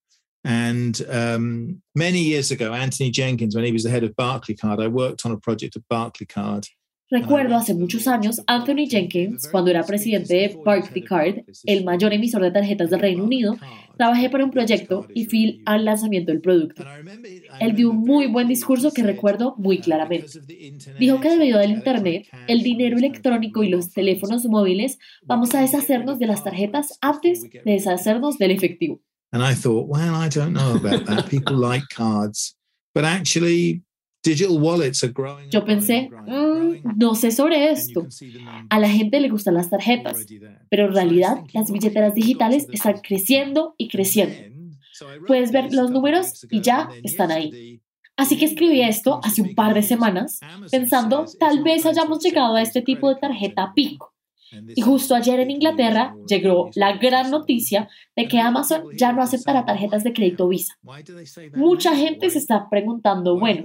And 0.44 1.04
um, 1.10 1.82
many 1.94 2.20
years 2.20 2.50
ago, 2.50 2.72
Anthony 2.72 3.10
Jenkins, 3.10 3.54
when 3.54 3.64
he 3.64 3.72
was 3.72 3.82
the 3.82 3.90
head 3.90 4.04
of 4.04 4.14
Barclaycard, 4.14 4.82
I 4.82 4.86
worked 4.86 5.26
on 5.26 5.32
a 5.32 5.36
project 5.36 5.76
at 5.76 5.82
Barclaycard. 5.90 6.68
Recuerdo 7.10 7.56
hace 7.56 7.74
muchos 7.74 8.06
años 8.06 8.42
Anthony 8.46 8.86
Jenkins, 8.88 9.48
cuando 9.50 9.70
era 9.70 9.82
presidente 9.82 10.34
de 10.34 10.60
Barclaycard, 10.62 11.44
el 11.64 11.84
mayor 11.84 12.12
emisor 12.12 12.42
de 12.42 12.50
tarjetas 12.50 12.90
del 12.90 13.00
Reino 13.00 13.24
Unido, 13.24 13.56
trabajé 13.96 14.28
para 14.28 14.44
un 14.44 14.50
proyecto 14.50 15.06
y 15.14 15.24
fui 15.24 15.62
al 15.64 15.86
lanzamiento 15.86 16.32
del 16.32 16.42
producto. 16.42 16.84
Él 17.60 17.74
dio 17.74 17.90
un 17.90 18.00
muy 18.00 18.26
buen 18.26 18.46
discurso 18.46 18.92
que 18.92 19.02
recuerdo 19.02 19.54
muy 19.56 19.78
claramente. 19.78 20.28
Dijo 20.98 21.18
que 21.20 21.30
debido 21.30 21.58
al 21.58 21.70
Internet, 21.70 22.26
el 22.46 22.62
dinero 22.62 22.98
electrónico 22.98 23.62
y 23.62 23.70
los 23.70 23.90
teléfonos 23.90 24.44
móviles, 24.44 24.98
vamos 25.24 25.54
a 25.54 25.62
deshacernos 25.62 26.18
de 26.18 26.26
las 26.26 26.44
tarjetas 26.44 26.98
antes 27.00 27.42
de 27.42 27.62
deshacernos 27.64 28.36
del 28.36 28.50
efectivo. 28.50 29.00
And 29.32 29.42
I 29.42 29.54
thought, 29.54 29.88
well, 29.88 30.14
I 30.14 30.28
don't 30.28 30.52
know 30.52 30.74
about 30.74 31.04
that. 31.06 31.28
People 31.28 31.56
like 31.56 31.84
cards, 31.94 32.56
but 32.94 33.04
actually, 33.04 33.82
digital 34.22 34.58
wallets 34.60 35.02
are 35.04 35.12
growing. 35.12 35.50
Yo 35.50 35.64
pensé, 35.64 36.10
"Mm, 36.26 36.96
no 36.96 37.14
sé 37.14 37.30
sobre 37.30 37.70
esto. 37.70 38.06
A 38.68 38.78
la 38.78 38.88
gente 38.88 39.20
le 39.20 39.28
gustan 39.28 39.54
las 39.54 39.70
tarjetas, 39.70 40.26
pero 40.70 40.86
en 40.86 40.94
realidad 40.94 41.38
las 41.52 41.70
billeteras 41.70 42.14
digitales 42.14 42.66
están 42.72 42.98
creciendo 43.02 43.74
y 43.78 43.88
creciendo. 43.88 44.36
Puedes 45.26 45.52
ver 45.52 45.72
los 45.72 45.90
números 45.90 46.46
y 46.50 46.60
ya 46.60 46.88
están 47.02 47.30
ahí. 47.30 47.80
Así 48.16 48.36
que 48.36 48.46
escribí 48.46 48.82
esto 48.82 49.20
hace 49.22 49.42
un 49.42 49.54
par 49.54 49.74
de 49.74 49.82
semanas, 49.82 50.40
pensando 50.72 51.24
tal 51.38 51.62
vez 51.62 51.86
hayamos 51.86 52.18
llegado 52.22 52.56
a 52.56 52.62
este 52.62 52.82
tipo 52.82 53.08
de 53.08 53.20
tarjeta 53.20 53.72
pico. 53.74 54.12
Y 54.74 54.80
justo 54.80 55.14
ayer 55.14 55.40
en 55.40 55.50
Inglaterra 55.50 56.16
llegó 56.26 56.70
la 56.74 56.96
gran 56.96 57.30
noticia 57.30 57.88
de 58.18 58.26
que 58.26 58.40
Amazon 58.40 58.82
ya 58.96 59.12
no 59.12 59.22
aceptará 59.22 59.64
tarjetas 59.64 60.02
de 60.02 60.12
crédito 60.12 60.48
Visa. 60.48 60.74
Mucha 61.54 61.94
gente 61.94 62.28
se 62.30 62.38
está 62.38 62.68
preguntando, 62.68 63.38
bueno, 63.38 63.64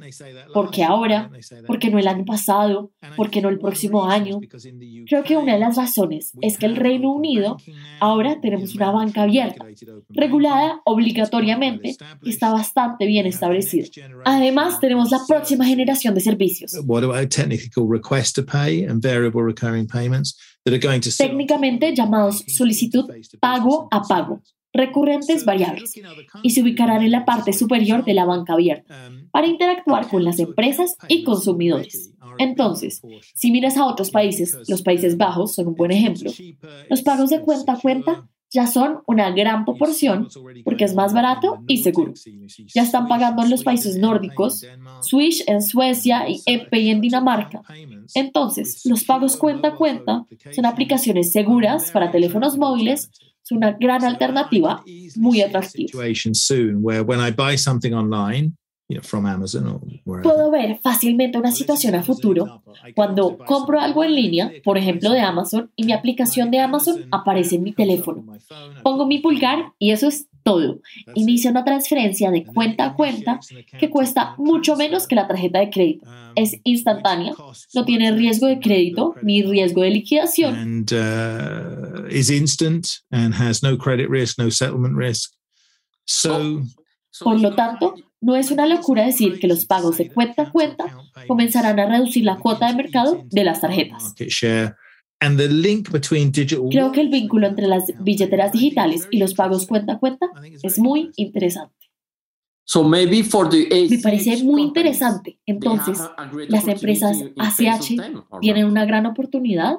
¿por 0.53 0.69
qué 0.69 0.83
ahora? 0.83 1.31
¿Por 1.65 1.79
qué 1.79 1.89
no 1.89 1.97
el 1.97 2.07
año 2.07 2.23
pasado? 2.23 2.91
¿Por 3.15 3.31
qué 3.31 3.41
no 3.41 3.49
el 3.49 3.57
próximo 3.57 4.05
año? 4.05 4.39
Creo 5.07 5.23
que 5.23 5.37
una 5.37 5.53
de 5.53 5.59
las 5.59 5.75
razones 5.75 6.33
es 6.39 6.59
que 6.59 6.67
el 6.67 6.75
Reino 6.75 7.11
Unido 7.11 7.57
ahora 7.99 8.39
tenemos 8.41 8.75
una 8.75 8.91
banca 8.91 9.23
abierta, 9.23 9.65
regulada 10.09 10.81
obligatoriamente 10.85 11.95
y 12.21 12.29
está 12.29 12.51
bastante 12.51 13.07
bien 13.07 13.25
establecida. 13.25 13.87
Además, 14.23 14.79
tenemos 14.79 15.09
la 15.09 15.21
próxima 15.27 15.65
generación 15.65 16.13
de 16.13 16.21
servicios, 16.21 16.79
What 16.85 17.03
about 17.03 17.31
technically 17.31 17.71
called 17.71 17.89
request 17.89 18.35
to 18.35 18.43
pay 18.43 18.83
and 18.83 19.01
variable 19.01 19.41
recurring 19.41 19.87
payments 19.87 20.37
that 20.65 20.73
are 20.73 20.79
going 20.79 21.01
to 21.01 21.11
sit 21.11 21.23
on 21.23 21.31
técnicamente 21.31 21.93
llamados 21.93 22.43
solicitud 22.47 23.05
pago 23.39 23.87
a 23.91 24.01
pago, 24.01 24.41
recurrentes 24.73 25.45
variables, 25.45 25.93
y 26.41 26.49
se 26.49 26.61
ubicarán 26.61 27.03
en 27.03 27.11
la 27.11 27.25
parte 27.25 27.53
superior 27.53 28.03
de 28.03 28.13
la 28.13 28.25
banca 28.25 28.53
abierta 28.53 29.09
para 29.31 29.47
interactuar 29.47 30.07
con 30.09 30.23
las 30.23 30.39
empresas 30.39 30.95
y 31.07 31.23
consumidores. 31.23 32.11
Entonces, 32.39 33.01
si 33.35 33.51
miras 33.51 33.77
a 33.77 33.85
otros 33.85 34.11
países, 34.11 34.57
los 34.67 34.81
Países 34.81 35.17
Bajos 35.17 35.53
son 35.55 35.67
un 35.67 35.75
buen 35.75 35.91
ejemplo, 35.91 36.31
los 36.89 37.01
pagos 37.03 37.29
de 37.29 37.41
cuenta 37.41 37.73
a 37.73 37.79
cuenta 37.79 38.27
ya 38.53 38.67
son 38.67 38.99
una 39.07 39.31
gran 39.31 39.65
proporción 39.65 40.29
porque 40.63 40.85
es 40.85 40.93
más 40.93 41.11
barato 41.11 41.63
y 41.67 41.79
seguro. 41.79 42.13
Ya 42.73 42.83
están 42.83 43.07
pagando 43.07 43.41
en 43.43 43.49
los 43.49 43.63
países 43.63 43.97
nórdicos, 43.97 44.63
Swish 45.01 45.43
en 45.47 45.61
Suecia 45.63 46.29
y 46.29 46.41
MPay 46.45 46.91
en 46.91 47.01
Dinamarca. 47.01 47.63
Entonces, 48.13 48.85
los 48.85 49.03
pagos 49.05 49.37
cuenta 49.37 49.69
a 49.69 49.75
cuenta 49.75 50.25
son 50.51 50.65
aplicaciones 50.67 51.31
seguras 51.31 51.89
para 51.91 52.11
teléfonos 52.11 52.57
móviles, 52.57 53.09
es 53.43 53.51
una 53.51 53.73
gran 53.73 54.03
alternativa 54.05 54.83
muy 55.17 55.41
atractiva. 55.41 55.89
Puedo 60.03 60.51
ver 60.51 60.79
fácilmente 60.83 61.37
una 61.37 61.51
situación 61.51 61.95
a 61.95 62.03
futuro 62.03 62.63
cuando 62.95 63.37
compro 63.37 63.79
algo 63.79 64.03
en 64.03 64.13
línea, 64.13 64.51
por 64.63 64.77
ejemplo 64.77 65.11
de 65.11 65.21
Amazon, 65.21 65.71
y 65.75 65.85
mi 65.85 65.93
aplicación 65.93 66.51
de 66.51 66.59
Amazon 66.59 67.05
aparece 67.11 67.55
en 67.55 67.63
mi 67.63 67.71
teléfono. 67.71 68.25
Pongo 68.83 69.05
mi 69.05 69.19
pulgar 69.19 69.71
y 69.79 69.91
eso 69.91 70.07
es 70.07 70.27
todo. 70.43 70.81
Inicio 71.15 71.49
una 71.49 71.63
transferencia 71.63 72.29
de 72.29 72.43
cuenta 72.43 72.85
a 72.85 72.93
cuenta 72.93 73.39
que 73.79 73.89
cuesta 73.89 74.35
mucho 74.37 74.75
menos 74.75 75.07
que 75.07 75.15
la 75.15 75.27
tarjeta 75.27 75.59
de 75.59 75.69
crédito. 75.69 76.05
Es 76.35 76.59
instantánea, 76.63 77.33
no 77.73 77.85
tiene 77.85 78.11
riesgo 78.11 78.47
de 78.47 78.59
crédito 78.59 79.15
ni 79.21 79.41
riesgo 79.43 79.81
de 79.81 79.91
liquidación. 79.91 80.55
And 80.55 80.91
is 82.11 82.29
instant 82.29 82.87
and 83.11 83.33
has 83.33 83.63
no 83.63 83.77
credit 83.77 84.09
risk, 84.09 84.37
no 84.37 84.51
settlement 84.51 84.97
risk. 84.97 85.31
So, 86.05 86.61
por 87.23 87.39
lo 87.39 87.55
tanto, 87.55 87.95
no 88.23 88.35
es 88.37 88.51
una 88.51 88.65
locura 88.65 89.05
decir 89.05 89.39
que 89.39 89.47
los 89.47 89.65
pagos 89.65 89.97
de 89.97 90.09
cuenta 90.09 90.43
a 90.43 90.51
cuenta 90.51 90.85
comenzarán 91.27 91.79
a 91.79 91.85
reducir 91.85 92.23
la 92.23 92.37
cuota 92.37 92.67
de 92.67 92.75
mercado 92.75 93.23
de 93.29 93.43
las 93.43 93.61
tarjetas. 93.61 94.13
Creo 96.69 96.91
que 96.91 97.01
el 97.01 97.09
vínculo 97.09 97.47
entre 97.47 97.67
las 97.67 97.83
billeteras 97.99 98.51
digitales 98.51 99.07
y 99.11 99.17
los 99.17 99.33
pagos 99.33 99.67
cuenta 99.67 99.93
a 99.93 99.99
cuenta 99.99 100.27
es 100.63 100.79
muy 100.79 101.11
interesante. 101.17 101.75
Me 103.89 103.99
parece 103.99 104.41
muy 104.43 104.61
interesante. 104.61 105.37
Entonces, 105.45 105.99
las 106.47 106.67
empresas 106.67 107.17
ACH 107.37 107.95
tienen 108.39 108.65
una 108.65 108.85
gran 108.85 109.05
oportunidad. 109.05 109.77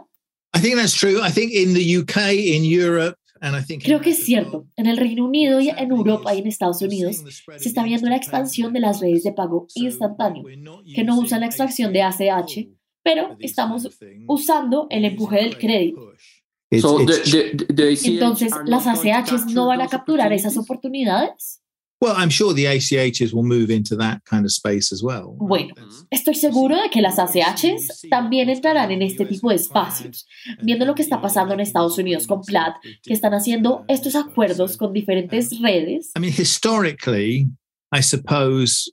Creo 3.83 4.01
que 4.01 4.11
es 4.11 4.25
cierto. 4.25 4.67
En 4.77 4.87
el 4.87 4.97
Reino 4.97 5.25
Unido 5.25 5.61
y 5.61 5.69
en 5.69 5.91
Europa 5.91 6.35
y 6.35 6.39
en 6.39 6.47
Estados 6.47 6.83
Unidos 6.83 7.23
se 7.59 7.69
está 7.69 7.83
viendo 7.85 8.09
la 8.09 8.17
expansión 8.17 8.73
de 8.73 8.81
las 8.81 9.01
redes 9.01 9.25
de 9.25 9.33
pago 9.33 9.67
instantáneo, 9.75 10.45
que 10.95 11.05
no 11.05 11.19
usan 11.19 11.41
la 11.41 11.47
extracción 11.47 11.93
de 11.93 12.03
ACH, 12.03 12.69
pero 13.03 13.37
estamos 13.41 13.89
usando 14.27 14.87
el 14.91 15.05
empuje 15.05 15.37
del 15.37 15.59
crédito. 15.59 16.13
Entonces, 18.15 18.53
¿las 18.65 18.87
ACH 18.87 19.47
no 19.53 19.67
van 19.67 19.81
a 19.81 19.89
capturar 19.89 20.33
esas 20.33 20.57
oportunidades? 20.57 21.64
Bueno, 25.37 25.75
estoy 26.11 26.35
seguro 26.35 26.81
de 26.81 26.91
que 26.91 27.01
las 27.01 27.19
ACHs 27.19 28.07
también 28.11 28.49
entrarán 28.49 28.91
en 28.91 29.03
este 29.03 29.25
tipo 29.25 29.51
de 29.51 29.57
espacios, 29.57 30.27
viendo 30.63 30.85
lo 30.85 30.95
que 30.95 31.03
está 31.03 31.21
pasando 31.21 31.55
en 31.55 31.61
Estados 31.61 31.99
Unidos 31.99 32.27
con 32.27 32.43
Plaid, 32.43 32.75
que 33.03 33.13
están 33.13 33.33
haciendo 33.33 33.85
estos 33.89 34.15
acuerdos 34.15 34.77
con 34.77 34.93
diferentes 34.93 35.61
redes. 35.61 36.11
I 36.17 36.21
mean, 36.21 36.35
historically, 36.37 37.49
I 37.93 38.03
suppose 38.03 38.91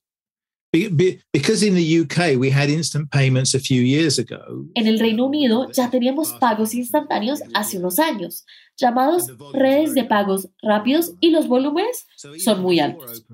Because 0.73 1.63
in 1.63 1.75
the 1.75 1.99
UK 1.99 2.39
we 2.39 2.49
had 2.49 2.69
instant 2.69 3.11
payments 3.11 3.53
a 3.53 3.59
few 3.59 3.81
years 3.81 4.17
ago. 4.17 4.69
En 4.73 4.87
el 4.87 4.99
Reino 4.99 5.25
Unido 5.25 5.69
ya 5.69 5.89
teníamos 5.89 6.31
pagos 6.39 6.73
instantáneos 6.73 7.41
hace 7.53 7.77
unos 7.77 7.99
años, 7.99 8.45
llamados 8.81 9.31
redes 9.53 9.93
de 9.93 10.03
pagos 10.03 10.49
rápidos 10.61 11.13
y 11.19 11.29
los 11.29 11.47
volúmenes 11.47 12.07
son 12.43 12.61
muy 12.61 12.79
altos. 12.79 13.25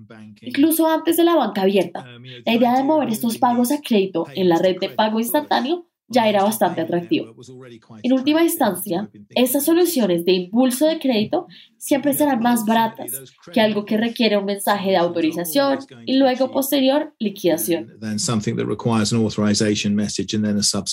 Incluso 0.41 0.87
antes 0.87 1.17
de 1.17 1.23
la 1.23 1.35
banca 1.35 1.63
abierta, 1.63 2.05
la 2.45 2.53
idea 2.53 2.77
de 2.77 2.83
mover 2.83 3.09
estos 3.09 3.37
pagos 3.37 3.71
a 3.71 3.81
crédito 3.81 4.27
en 4.35 4.49
la 4.49 4.59
red 4.59 4.77
de 4.79 4.89
pago 4.89 5.19
instantáneo 5.19 5.87
ya 6.07 6.29
era 6.29 6.43
bastante 6.43 6.81
atractivo. 6.81 7.35
En 8.03 8.13
última 8.13 8.43
instancia, 8.43 9.09
estas 9.35 9.65
soluciones 9.65 10.25
de 10.25 10.33
impulso 10.33 10.87
de 10.87 10.99
crédito 10.99 11.47
siempre 11.77 12.13
serán 12.13 12.39
más 12.39 12.65
baratas 12.65 13.11
que 13.53 13.61
algo 13.61 13.85
que 13.85 13.97
requiere 13.97 14.37
un 14.37 14.45
mensaje 14.45 14.91
de 14.91 14.97
autorización 14.97 15.79
y 16.05 16.17
luego 16.17 16.51
posterior 16.51 17.13
liquidación. 17.19 17.97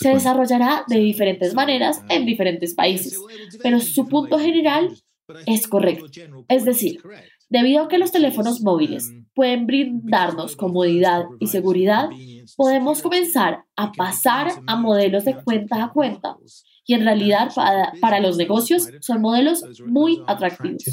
Se 0.08 0.14
desarrollará 0.14 0.84
de 0.88 0.98
diferentes 0.98 1.54
maneras 1.54 2.02
en 2.08 2.26
diferentes 2.26 2.74
países, 2.74 3.18
pero 3.62 3.80
su 3.80 4.08
punto 4.08 4.38
general 4.38 4.90
es 5.46 5.66
correcto. 5.66 6.06
Es 6.48 6.64
decir, 6.64 7.00
debido 7.48 7.84
a 7.84 7.88
que 7.88 7.98
los 7.98 8.12
teléfonos 8.12 8.60
móviles 8.62 9.12
pueden 9.34 9.66
brindarnos 9.66 10.56
comodidad 10.56 11.24
y 11.40 11.48
seguridad, 11.48 12.08
podemos 12.56 13.02
comenzar 13.02 13.64
a 13.76 13.92
pasar 13.92 14.52
a 14.66 14.76
modelos 14.76 15.24
de 15.24 15.34
cuenta 15.34 15.84
a 15.84 15.92
cuenta. 15.92 16.36
Y 16.86 16.94
en 16.94 17.04
realidad 17.04 17.50
para, 17.54 17.92
para 18.00 18.20
los 18.20 18.36
negocios 18.36 18.88
son 19.00 19.20
modelos 19.20 19.64
muy 19.86 20.22
atractivos. 20.26 20.84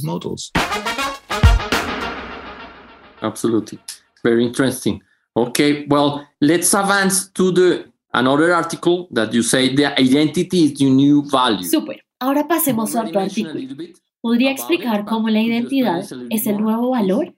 Absolutely. 3.22 3.80
Very 4.24 4.46
interesting. 4.46 5.02
Okay, 5.34 5.86
well, 5.88 6.28
let's 6.40 6.74
advance 6.74 7.30
to 7.34 7.52
the 7.52 7.86
another 8.14 8.54
article 8.54 9.08
that 9.12 9.34
you 9.34 9.44
say 9.44 9.74
the 9.74 9.88
identity 10.00 10.66
is 10.66 10.74
the 10.78 10.90
new 10.90 11.24
value. 11.24 11.64
Super. 11.64 12.04
Ahora 12.20 12.48
pasemos 12.48 12.96
a 12.96 13.04
otro 13.04 13.22
artículo. 13.22 13.76
¿Podría 14.22 14.52
explicar 14.52 15.06
cómo 15.06 15.30
la 15.30 15.42
identidad 15.42 16.06
es 16.30 16.46
el 16.46 16.62
nuevo 16.62 16.92
valor? 16.92 17.34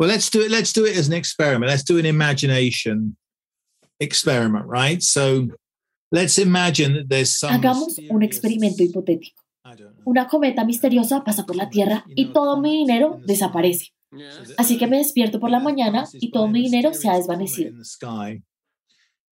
Well, 0.00 0.08
let's 0.08 0.30
do 0.30 0.40
it. 0.40 0.50
Let's 0.50 0.72
do 0.72 0.86
it 0.86 0.96
as 0.96 1.08
an 1.08 1.12
experiment. 1.12 1.70
Let's 1.70 1.84
do 1.84 1.98
an 1.98 2.06
imagination 2.06 3.18
experiment, 4.00 4.64
right? 4.64 5.02
So 5.02 5.48
let's 6.10 6.38
imagine 6.38 6.94
that 6.94 7.08
there's 7.10 7.38
some. 7.38 7.52
Hagamos 7.52 7.98
un 8.08 8.22
experimento 8.22 8.82
hipotético. 8.82 9.42
Una 10.06 10.26
cometa 10.26 10.64
misteriosa 10.64 11.22
pasa 11.22 11.44
por 11.44 11.54
la 11.54 11.68
Tierra 11.68 12.06
y 12.16 12.32
todo 12.32 12.58
mi 12.58 12.78
dinero 12.78 13.20
desaparece. 13.26 13.92
Así 14.56 14.78
que 14.78 14.86
me 14.86 14.96
despierto 14.96 15.38
por 15.38 15.50
la 15.50 15.60
mañana 15.60 16.08
y 16.14 16.30
todo 16.30 16.48
mi 16.48 16.62
dinero 16.62 16.94
se 16.94 17.10
ha 17.10 17.16
desvanecido. 17.16 17.74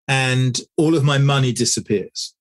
And 0.05 0.59
all 0.75 0.95
of 0.95 1.03
my 1.03 1.17
money 1.17 1.53
disappears. 1.53 2.35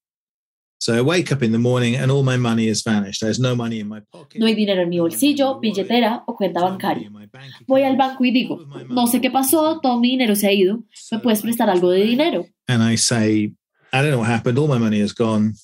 So 0.79 0.95
I 0.95 1.01
wake 1.01 1.33
up 1.33 1.43
in 1.43 1.53
the 1.53 1.59
morning 1.59 1.97
and 1.97 2.11
all 2.11 2.23
my 2.23 2.37
money 2.37 2.69
has 2.69 2.83
vanished. 2.83 3.21
There's 3.23 3.41
no 3.41 3.57
money 3.57 3.81
in 3.81 3.89
my 3.89 4.01
pocket. 4.13 4.39
No 4.39 4.47
hay 4.47 4.55
dinero 4.55 4.83
en 4.83 4.89
mi 4.91 4.99
bolsillo, 4.99 5.59
billetera 5.59 6.23
o 6.27 6.37
cuenta 6.37 6.61
bancaria. 6.61 7.11
Voy 7.67 7.83
al 7.83 7.97
banco 7.97 8.25
y 8.25 8.31
digo, 8.31 8.67
no 8.89 9.07
sé 9.07 9.21
qué 9.21 9.31
pasó, 9.31 9.81
todo 9.81 9.99
mi 9.99 10.11
dinero 10.11 10.37
se 10.37 10.49
ha 10.49 10.53
ido. 10.53 10.85
¿Me 11.11 11.19
puedes 11.19 11.41
prestar 11.43 11.71
algo 11.71 11.91
de 11.91 12.03
dinero? 12.05 12.47
And 12.69 12.83
I 12.83 12.97
say, 12.97 13.53
I 13.93 14.03
don't 14.03 14.11
know 14.11 14.19
what 14.19 14.29
happened. 14.29 14.59
All 14.59 14.69
my 14.69 14.79
money 14.79 15.01
is 15.01 15.13
gone. 15.13 15.55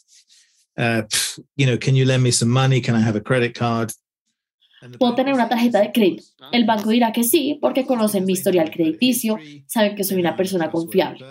Uh, 0.79 1.03
you 1.57 1.67
know, 1.67 1.77
can 1.77 1.95
you 1.95 2.07
lend 2.07 2.23
me 2.23 2.31
some 2.31 2.51
money? 2.51 2.81
Can 2.81 2.95
I 2.95 3.01
have 3.01 3.17
a 3.17 3.21
credit 3.21 3.55
card? 3.55 3.93
Puedo 4.99 5.15
tener 5.15 5.35
una 5.35 5.49
tarjeta 5.49 5.81
de 5.81 5.93
crédito. 5.93 6.25
El 6.51 6.65
banco 6.65 6.91
dirá 6.91 7.13
que 7.13 7.25
sí 7.25 7.59
porque 7.61 7.87
conocen 7.87 8.25
mi 8.25 8.33
historial 8.33 8.71
crediticio, 8.71 9.39
saben 9.67 9.95
que 9.95 10.05
soy 10.05 10.19
una 10.19 10.37
persona 10.37 10.71
confiable. 10.71 11.25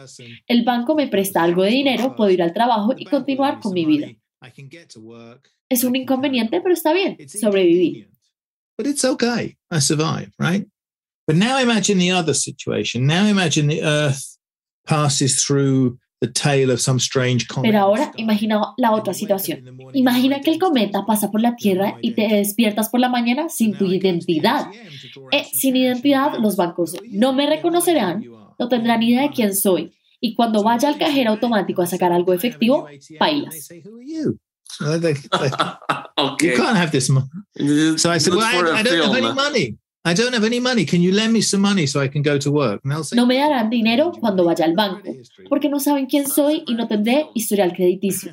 El 0.48 0.64
banco 0.64 0.96
me 0.96 1.08
presta 1.08 1.44
algo 1.44 1.64
de 1.64 1.72
dinero, 1.72 2.16
puedo 2.16 2.32
ir 2.32 2.42
al 2.42 2.54
trabajo 2.54 2.94
y 2.98 3.06
continuar 3.06 3.60
con 3.60 3.74
mi 3.74 3.86
vida. 3.86 4.08
Es 5.70 5.84
un 5.84 5.96
inconveniente, 5.96 6.62
pero 6.62 6.74
está 6.74 6.94
bien, 6.94 7.18
sobreviví. 7.28 8.08
But 8.78 8.88
it's 8.88 9.06
okay, 9.06 9.58
I 9.70 9.80
survived, 9.80 10.34
right? 10.40 10.68
But 11.28 11.36
now 11.36 11.60
imagine 11.60 12.00
the 12.00 12.12
other 12.12 12.34
situation. 12.34 13.06
Now 13.06 13.28
imagine 13.28 13.68
the 13.68 13.84
earth 13.84 14.38
passes 14.86 15.46
through 15.46 16.00
pero 17.64 17.80
ahora 17.80 18.12
imagina 18.16 18.74
la 18.78 18.92
otra 18.92 19.14
situación. 19.14 19.64
Imagina 19.94 20.42
que 20.42 20.52
el 20.52 20.60
cometa 20.60 21.06
pasa 21.06 21.32
por 21.32 21.42
la 21.42 21.56
Tierra 21.56 21.98
y 22.02 22.12
te 22.12 22.28
despiertas 22.28 22.90
por 22.90 23.00
la 23.00 23.10
mañana 23.10 23.50
sin 23.50 23.76
tu 23.76 23.92
identidad. 23.92 24.68
Eh, 25.32 25.46
sin 25.52 25.76
identidad, 25.76 26.38
los 26.40 26.56
bancos 26.56 26.96
no 27.10 27.34
me 27.34 27.48
reconocerán, 27.48 28.24
no 28.60 28.68
tendrán 28.68 29.02
idea 29.02 29.24
de 29.24 29.32
quién 29.32 29.56
soy. 29.56 29.94
Y 30.20 30.36
cuando 30.36 30.62
vaya 30.62 30.90
al 30.90 31.00
cajero 31.00 31.32
automático 31.32 31.82
a 31.82 31.88
sacar 31.88 32.12
algo 32.12 32.34
efectivo, 32.34 32.88
bailas. 33.20 33.70
okay. 36.18 36.50
You 36.50 36.56
can't 36.56 36.78
have 36.78 36.92
this 36.92 37.10
money. 37.10 37.28
So 37.98 38.12
I 38.12 38.20
said, 38.20 38.36
well, 38.36 38.46
I, 38.46 38.80
I 38.80 38.84
don't 38.84 39.04
have 39.04 39.18
any 39.18 39.34
money. 39.34 39.78
I 40.04 40.16
don't 40.16 40.34
have 40.34 40.44
any 40.44 40.60
money. 40.60 40.84
Can 40.84 41.02
you 41.02 41.12
lend 41.12 41.32
me 41.32 41.42
some 41.42 41.62
money 41.62 41.86
so 41.86 42.02
I 42.02 42.08
can 42.08 42.24
go 42.24 42.40
to 42.40 42.52
work? 42.52 42.82
no 42.84 43.28
me 43.28 43.38
darán 43.38 43.70
dinero 43.70 44.12
cuando 44.20 44.44
vaya 44.44 44.66
al 44.66 44.74
banco, 44.74 45.08
porque 45.48 45.70
no 45.70 45.80
saben 45.80 46.08
quién 46.08 46.28
soy 46.28 46.64
y 46.66 46.74
no 46.74 46.88
tendré 46.88 47.28
historial 47.36 47.72
crediticio. 47.74 48.32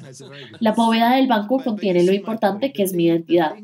La 0.61 0.73
bóveda 0.73 1.17
del 1.17 1.27
banco 1.27 1.59
contiene 1.63 2.05
lo 2.05 2.15
importante 2.15 2.73
que 2.73 2.85
es 2.85 2.95
mi 2.95 3.05
identidad. 3.05 3.55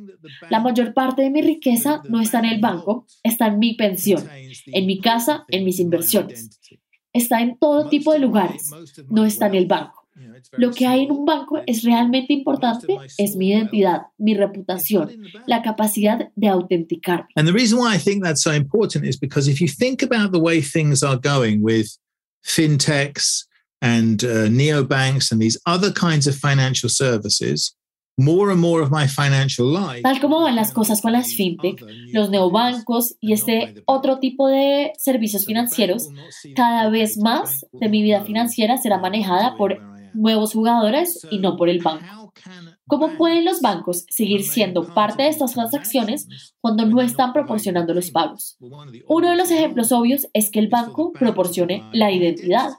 La 0.51 0.61
mayor 0.61 0.93
parte 0.93 1.23
de 1.23 1.31
mi 1.31 1.41
riqueza 1.41 2.03
no 2.09 2.21
está 2.21 2.41
en 2.41 2.47
el 2.47 2.61
banco, 2.61 3.07
está 3.23 3.47
en 3.47 3.59
mi 3.59 3.75
pensión, 3.75 4.29
en 4.67 4.87
mi 4.87 5.01
casa, 5.01 5.47
en 5.49 5.65
mis 5.65 5.81
inversiones. 5.81 6.61
Está 7.11 7.41
en 7.41 7.57
todo 7.59 7.89
tipo 7.89 8.13
de 8.13 8.19
lugares, 8.19 8.71
no 9.09 9.25
está 9.25 9.47
en 9.47 9.55
el 9.55 9.67
banco. 9.67 10.04
Lo 10.57 10.71
que 10.71 10.87
hay 10.87 11.05
en 11.05 11.11
un 11.11 11.25
banco 11.25 11.61
es 11.67 11.83
realmente 11.83 12.33
importante, 12.33 12.97
es 13.19 13.37
mi 13.37 13.51
identidad, 13.51 14.03
mi 14.17 14.35
reputación, 14.35 15.11
la 15.47 15.63
capacidad 15.63 16.29
de 16.37 16.49
autenticarme. 16.49 17.29
And 17.37 17.49
the 17.49 17.53
reason 17.53 17.79
why 17.79 17.95
I 17.95 17.99
think 17.99 18.23
that's 18.23 18.43
so 18.43 18.53
important 18.53 19.05
is 19.05 19.19
because 19.19 19.49
if 19.51 19.61
you 19.61 19.69
think 19.69 20.03
about 20.03 20.33
the 20.33 20.41
way 20.41 20.63
things 20.63 21.03
are 21.03 21.19
going 21.19 21.63
with 21.63 21.89
fintechs 22.45 23.47
and 23.83 24.23
uh, 24.25 24.49
neobanks 24.49 25.33
and 25.33 25.41
these 25.41 25.59
other 25.67 25.93
kinds 25.93 26.27
of 26.27 26.37
financial 26.37 26.89
services, 26.89 27.75
more 28.17 28.51
and 28.51 28.61
more 28.61 28.81
of 28.81 28.91
my 28.91 29.07
financial 29.09 29.67
life. 29.67 30.03
Tal 30.03 30.21
como 30.21 30.41
van 30.43 30.55
las 30.55 30.73
cosas 30.73 31.01
con 31.01 31.13
las 31.13 31.35
fintech, 31.35 31.85
los 32.13 32.31
neobancos 32.31 33.17
y 33.21 33.33
este 33.33 33.83
otro 33.87 34.21
tipo 34.21 34.49
de 34.49 34.93
servicios 34.99 35.47
financieros, 35.47 36.09
cada 36.55 36.89
vez 36.91 37.17
más 37.17 37.67
de 37.73 37.89
mi 37.89 38.03
vida 38.03 38.25
financiera 38.25 38.77
será 38.77 38.99
manejada 38.99 39.57
por 39.57 39.94
nuevos 40.15 40.53
jugadores 40.53 41.27
y 41.31 41.39
no 41.39 41.57
por 41.57 41.69
el 41.69 41.83
banco. 41.83 42.33
¿Cómo 42.87 43.17
pueden 43.17 43.45
los 43.45 43.61
bancos 43.61 44.05
seguir 44.09 44.43
siendo 44.43 44.93
parte 44.95 45.23
de 45.23 45.29
estas 45.29 45.55
transacciones 45.55 46.55
cuando 46.61 46.85
no 46.87 47.01
están 47.01 47.33
proporcionando 47.33 47.95
los 47.95 48.11
pagos? 48.11 48.57
Uno 48.61 49.31
de 49.31 49.37
los 49.37 49.51
ejemplos 49.51 49.93
obvios 49.93 50.27
es 50.33 50.51
que 50.51 50.59
el 50.59 50.69
banco 50.69 51.13
proporcione 51.13 51.85
la 51.93 52.11
identidad. 52.11 52.71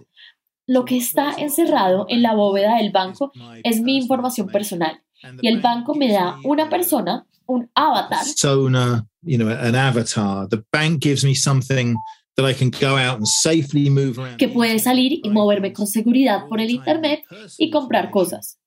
Lo 0.67 0.84
que 0.86 0.98
está 0.98 1.34
encerrado 1.38 2.06
en 2.10 2.21
la 2.21 2.34
bóveda 2.34 2.78
del 2.78 2.91
banco 2.91 3.32
es 3.63 3.82
mi 3.82 3.98
información 3.98 4.48
personal 4.48 5.02
y 5.41 5.48
el 5.48 5.62
banco 5.62 5.95
me 5.95 6.12
da 6.12 6.38
una 6.43 6.69
persona, 6.69 7.26
un 7.45 7.69
avatar. 7.76 8.19
Persona, 8.19 9.08
you 9.21 9.38
know, 9.38 9.50
an 9.50 9.76
avatar. 9.76 10.48
The 10.50 10.63
bank 10.71 11.02
gives 11.02 11.24
me 11.24 11.36
something 11.36 11.95
that 12.36 12.50
I 12.50 12.54
can 12.54 12.69
go 12.69 12.98
out 12.98 13.17
and 13.17 13.28
safely 13.28 13.89
move 13.89 14.19
around. 14.19 14.38
que 14.38 14.50
puede 14.50 14.80
salir 14.80 15.19
y 15.24 15.30
moverme 15.30 15.74
con 15.74 15.88
seguridad 15.88 16.48
por 16.48 16.60
el 16.60 16.69
Internet 16.69 17.24
y 17.58 17.69
comprar 17.69 18.12
cosas. 18.12 18.60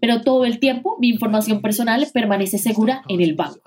Pero 0.00 0.22
todo 0.22 0.44
el 0.44 0.58
tiempo 0.58 0.96
mi 1.00 1.08
información 1.08 1.60
personal 1.60 2.06
permanece 2.12 2.58
segura 2.58 3.02
en 3.08 3.20
el 3.20 3.34
banco. 3.34 3.60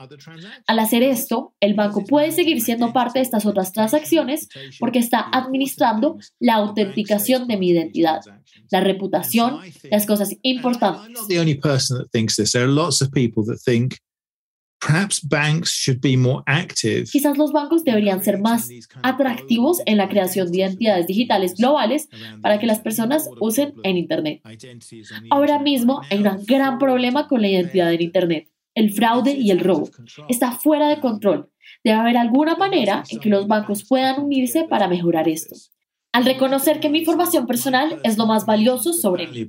Al 0.67 0.79
hacer 0.79 1.03
esto, 1.03 1.53
el 1.59 1.73
banco 1.73 2.03
puede 2.03 2.31
seguir 2.31 2.61
siendo 2.61 2.93
parte 2.93 3.19
de 3.19 3.23
estas 3.23 3.45
otras 3.45 3.73
transacciones 3.73 4.47
porque 4.79 4.99
está 4.99 5.19
administrando 5.31 6.17
la 6.39 6.55
autenticación 6.55 7.47
de 7.47 7.57
mi 7.57 7.69
identidad, 7.69 8.21
la 8.71 8.81
reputación, 8.81 9.59
las 9.91 10.05
cosas 10.05 10.35
importantes. 10.41 11.27
Perhaps 14.79 15.21
banks 15.21 15.71
should 15.71 16.01
be 16.01 16.17
more 16.17 16.43
active. 16.45 17.05
Quizás 17.11 17.37
los 17.37 17.51
bancos 17.51 17.83
deberían 17.83 18.23
ser 18.23 18.39
más 18.39 18.69
atractivos 19.03 19.81
en 19.85 19.97
la 19.97 20.09
creación 20.09 20.51
de 20.51 20.59
identidades 20.59 21.07
digitales 21.07 21.55
globales 21.55 22.09
para 22.41 22.59
que 22.59 22.65
las 22.65 22.79
personas 22.79 23.29
usen 23.39 23.73
en 23.83 23.97
Internet. 23.97 24.41
Ahora 25.29 25.59
mismo 25.59 26.01
hay 26.09 26.19
un 26.19 26.45
gran 26.45 26.79
problema 26.79 27.27
con 27.27 27.41
la 27.41 27.49
identidad 27.49 27.93
en 27.93 28.01
Internet. 28.01 28.49
El 28.75 28.93
fraude 28.93 29.33
y 29.33 29.51
el 29.51 29.59
robo. 29.59 29.89
Está 30.29 30.51
fuera 30.51 30.89
de 30.89 30.99
control. 30.99 31.49
Debe 31.83 31.97
haber 31.97 32.17
alguna 32.17 32.55
manera 32.55 33.03
en 33.09 33.19
que 33.19 33.29
los 33.29 33.47
bancos 33.47 33.85
puedan 33.87 34.21
unirse 34.21 34.63
para 34.63 34.87
mejorar 34.87 35.27
esto. 35.27 35.55
Al 36.11 36.25
reconocer 36.25 36.79
que 36.79 36.89
mi 36.89 36.99
información 36.99 37.45
personal 37.45 37.99
es 38.03 38.17
lo 38.17 38.25
más 38.25 38.45
valioso 38.47 38.93
sobre 38.93 39.27
mí. 39.27 39.47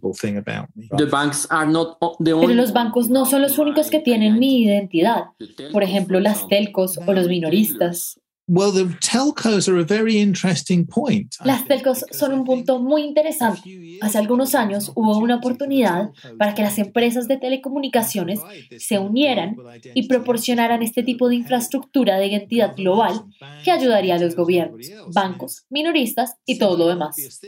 Pero 2.43 2.55
los 2.55 2.73
bancos 2.75 3.09
no 3.09 3.25
son 3.25 3.41
los 3.41 3.59
únicos 3.59 3.89
que 3.89 3.99
tienen 4.01 4.39
mi 4.39 4.63
identidad. 4.63 5.25
Por 5.73 5.83
ejemplo, 5.83 6.21
las 6.21 6.47
telcos 6.49 6.99
o 7.07 7.13
los 7.15 7.29
minoristas. 7.29 8.20
Well, 8.53 8.73
the 8.73 8.97
telcos 8.99 9.69
are 9.69 9.79
a 9.79 9.85
very 9.85 10.17
interesting 10.17 10.85
point. 10.85 11.37
Las 11.45 11.69
telcos 11.69 12.05
son 12.11 12.33
un 12.33 12.45
punto 12.45 12.81
muy 12.81 13.03
interesante. 13.03 13.61
Hace 14.01 14.19
algunos 14.19 14.57
años 14.57 14.91
hubo 14.97 15.19
una 15.19 15.37
oportunidad 15.37 16.11
para 16.37 16.53
que 16.53 16.63
las 16.63 16.77
empresas 16.79 17.29
de 17.29 17.37
telecomunicaciones 17.37 18.41
se 18.77 18.99
unieran 18.99 19.57
y 19.95 20.09
proporcionaran 20.09 20.83
este 20.83 21.05
tipo 21.05 21.29
de 21.29 21.37
infraestructura 21.37 22.19
de 22.19 22.27
identidad 22.27 22.75
global 22.75 23.23
que 23.63 23.71
ayudaría 23.71 24.17
a 24.17 24.19
los 24.19 24.35
gobiernos, 24.35 24.85
bancos, 25.15 25.67
minoristas 25.71 26.35
y 26.45 26.59
todo 26.59 26.77
lo 26.77 26.89
demás. 26.89 27.41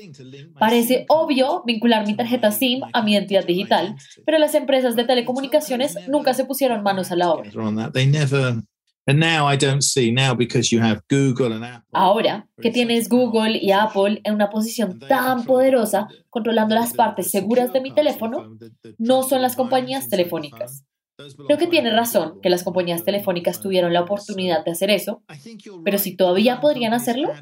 Parece 0.56 1.04
obvio 1.08 1.64
vincular 1.66 2.06
mi 2.06 2.14
tarjeta 2.14 2.52
SIM 2.52 2.80
a 2.92 3.02
mi 3.02 3.14
identidad 3.14 3.44
digital, 3.44 3.96
pero 4.24 4.38
las 4.38 4.54
empresas 4.54 4.94
de 4.94 5.02
telecomunicaciones 5.02 5.96
nunca 6.06 6.32
se 6.32 6.44
pusieron 6.44 6.84
manos 6.84 7.10
a 7.10 7.16
la 7.16 7.32
obra. 7.32 7.50
On 9.08 9.20
that. 9.20 9.20
They 9.20 9.20
never, 9.20 9.20
and 9.20 9.20
now 9.20 9.46
I 9.46 9.56
don't 9.56 9.82
see 9.82 10.10
now 10.10 10.34
because 10.34 10.70
you 10.72 10.80
have 10.80 11.00
Google 11.08 11.52
and 11.52 11.64
Apple. 11.64 11.88
Ahora 11.92 12.46
que 12.60 12.70
tienes 12.70 13.08
Google 13.08 13.58
y 13.58 13.72
Apple 13.72 14.20
en 14.24 14.34
una 14.34 14.50
posición 14.50 14.98
tan 14.98 15.44
poderosa 15.44 16.08
controlando 16.30 16.74
las 16.74 16.92
partes 16.94 17.30
seguras 17.30 17.72
de 17.72 17.80
mi 17.80 17.92
teléfono, 17.92 18.56
no 18.98 19.22
son 19.22 19.42
las 19.42 19.56
compañías 19.56 20.08
telefónicas. 20.08 20.84
Creo 21.46 21.58
que 21.58 21.66
tiene 21.66 21.90
razón 21.90 22.40
que 22.42 22.48
las 22.48 22.64
compañías 22.64 23.04
telefónicas 23.04 23.60
tuvieron 23.60 23.92
la 23.92 24.00
oportunidad 24.00 24.64
de 24.64 24.70
hacer 24.72 24.90
eso, 24.90 25.22
pero 25.84 25.98
si 25.98 26.16
todavía 26.16 26.60
podrían 26.60 26.94
hacerlo, 26.94 27.32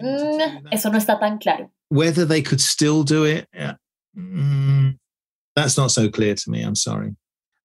mm, 0.00 0.66
eso 0.70 0.90
no 0.90 0.98
está 0.98 1.18
tan 1.18 1.38
claro. 1.38 1.70
Whether 1.90 2.26
they 2.26 2.42
could 2.42 2.60
still 2.60 3.04
do 3.04 3.26
it, 3.26 3.46
uh, 3.54 3.74
mm, 4.14 4.98
that's 5.54 5.76
not 5.76 5.90
so 5.90 6.10
clear 6.10 6.34
to 6.34 6.50
me. 6.50 6.62
I'm 6.62 6.74
sorry. 6.74 7.14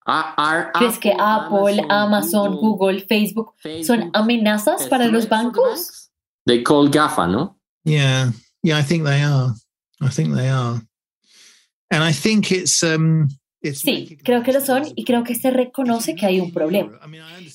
Are- 0.05 0.33
are 0.37 0.71
¿Crees 0.73 0.99
que 0.99 1.13
Apple, 1.17 1.83
Amazon, 1.89 2.55
Google, 2.57 3.01
Facebook 3.07 3.53
son 3.83 4.11
amenazas 4.13 4.87
para 4.87 5.07
los 5.07 5.27
bancos? 5.27 6.11
They 6.45 6.61
call 6.63 6.89
GAFA, 6.89 7.27
¿no? 7.27 7.57
Yeah, 7.83 8.31
yeah, 8.61 8.77
I 8.77 8.83
think 8.83 9.03
they 9.05 9.23
are. 9.23 9.53
I 10.01 10.09
think 10.09 10.35
they 10.35 10.49
are, 10.49 10.79
and 11.89 12.03
I 12.03 12.11
think 12.11 12.51
it's 12.51 12.83
um, 12.83 13.23
it's 13.23 13.44
Sí, 13.73 14.17
creo 14.23 14.43
que 14.43 14.53
lo 14.53 14.61
son 14.61 14.83
y 14.95 15.03
creo 15.03 15.23
que 15.23 15.35
se 15.35 15.49
reconoce 15.51 16.15
que 16.15 16.25
hay 16.25 16.39
un 16.39 16.51
problema. 16.51 16.99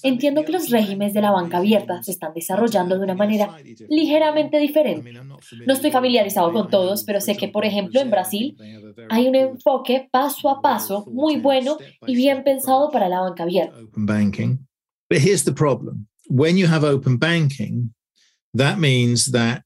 Entiendo 0.03 0.45
que 0.45 0.53
los 0.53 0.71
regímenes 0.71 1.15
de 1.15 1.21
la 1.21 1.31
banca 1.31 1.59
abierta 1.59 2.03
se 2.03 2.11
están 2.11 2.33
desarrollando 2.35 2.99
de 2.99 3.05
una 3.05 3.15
manera 3.15 3.57
ligeramente 3.89 4.59
diferente. 4.59 5.13
No 5.13 5.73
estoy 5.73 5.91
familiarizado 5.91 6.53
con 6.53 6.71
todos, 6.71 7.05
pero 7.05 7.21
sé 7.21 7.37
que, 7.37 7.49
por 7.49 7.65
ejemplo, 7.65 8.01
en 8.01 8.11
Brasil 8.11 8.57
hay 9.09 9.29
un 9.29 9.35
enfoque 9.35 10.09
paso 10.11 10.49
a 10.49 10.61
paso 10.61 11.05
muy 11.11 11.37
bueno 11.37 11.79
y 12.07 12.15
bien 12.15 12.43
pensado 12.45 12.91
para 12.91 13.09
la 13.09 13.21
banca 13.21 13.45
abierta. 13.45 13.77
But 15.09 15.19
here's 15.19 15.43
the 15.45 15.53
problem: 15.53 16.07
when 16.29 16.57
you 16.57 16.69
have 16.69 16.85
open 16.85 17.19
banking, 17.19 17.93
that 18.57 18.79
means 18.79 19.33
that. 19.33 19.65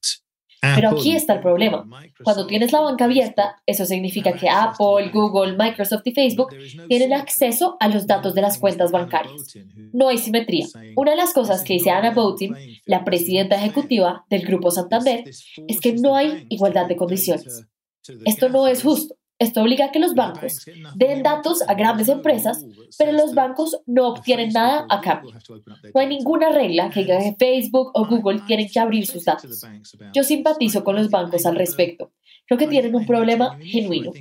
Pero 0.75 0.89
Apple, 0.89 0.99
aquí 0.99 1.15
está 1.15 1.33
el 1.33 1.39
problema. 1.41 1.87
Cuando 2.23 2.47
tienes 2.47 2.71
la 2.71 2.81
banca 2.81 3.05
abierta, 3.05 3.61
eso 3.65 3.85
significa 3.85 4.33
que 4.33 4.49
Apple, 4.49 5.09
Google, 5.13 5.57
Microsoft 5.57 6.01
y 6.05 6.13
Facebook 6.13 6.49
tienen 6.87 7.13
acceso 7.13 7.77
a 7.79 7.87
los 7.87 8.07
datos 8.07 8.33
de 8.33 8.41
las 8.41 8.57
cuentas 8.57 8.91
bancarias. 8.91 9.55
No 9.93 10.07
hay 10.07 10.17
simetría. 10.17 10.67
Una 10.95 11.11
de 11.11 11.17
las 11.17 11.33
cosas 11.33 11.63
que 11.63 11.73
dice 11.73 11.91
Anna 11.91 12.11
Botin, 12.11 12.55
la 12.85 13.03
presidenta 13.03 13.55
ejecutiva 13.55 14.25
del 14.29 14.45
Grupo 14.45 14.71
Santander, 14.71 15.23
es 15.67 15.79
que 15.79 15.93
no 15.93 16.15
hay 16.15 16.45
igualdad 16.49 16.87
de 16.87 16.95
condiciones. 16.95 17.67
Esto 18.25 18.49
no 18.49 18.67
es 18.67 18.83
justo. 18.83 19.15
Esto 19.37 19.61
obliga 19.61 19.85
a 19.85 19.91
que 19.91 19.99
los 19.99 20.15
bancos 20.15 20.65
den 20.95 21.21
datos 21.21 21.61
a 21.67 21.73
grandes 21.73 22.07
empresas, 22.07 22.65
pero 22.97 23.11
los 23.11 23.33
bancos 23.33 23.81
no 23.85 24.07
obtienen 24.07 24.53
nada 24.53 24.85
a 24.89 25.01
cambio. 25.01 25.31
No 25.93 25.99
hay 25.99 26.07
ninguna 26.07 26.49
regla 26.49 26.89
que 26.89 27.01
diga 27.01 27.19
que 27.19 27.35
Facebook 27.37 27.91
o 27.93 28.05
Google 28.07 28.41
tienen 28.47 28.69
que 28.69 28.79
abrir 28.79 29.05
sus 29.05 29.25
datos. 29.25 29.65
Yo 30.13 30.23
simpatizo 30.23 30.83
con 30.85 30.95
los 30.95 31.09
bancos 31.09 31.45
al 31.45 31.55
respecto. 31.55 32.11
Creo 32.47 32.59
que 32.59 32.67
tienen 32.67 32.95
un 32.95 33.05
problema 33.05 33.57
genuino. 33.61 34.11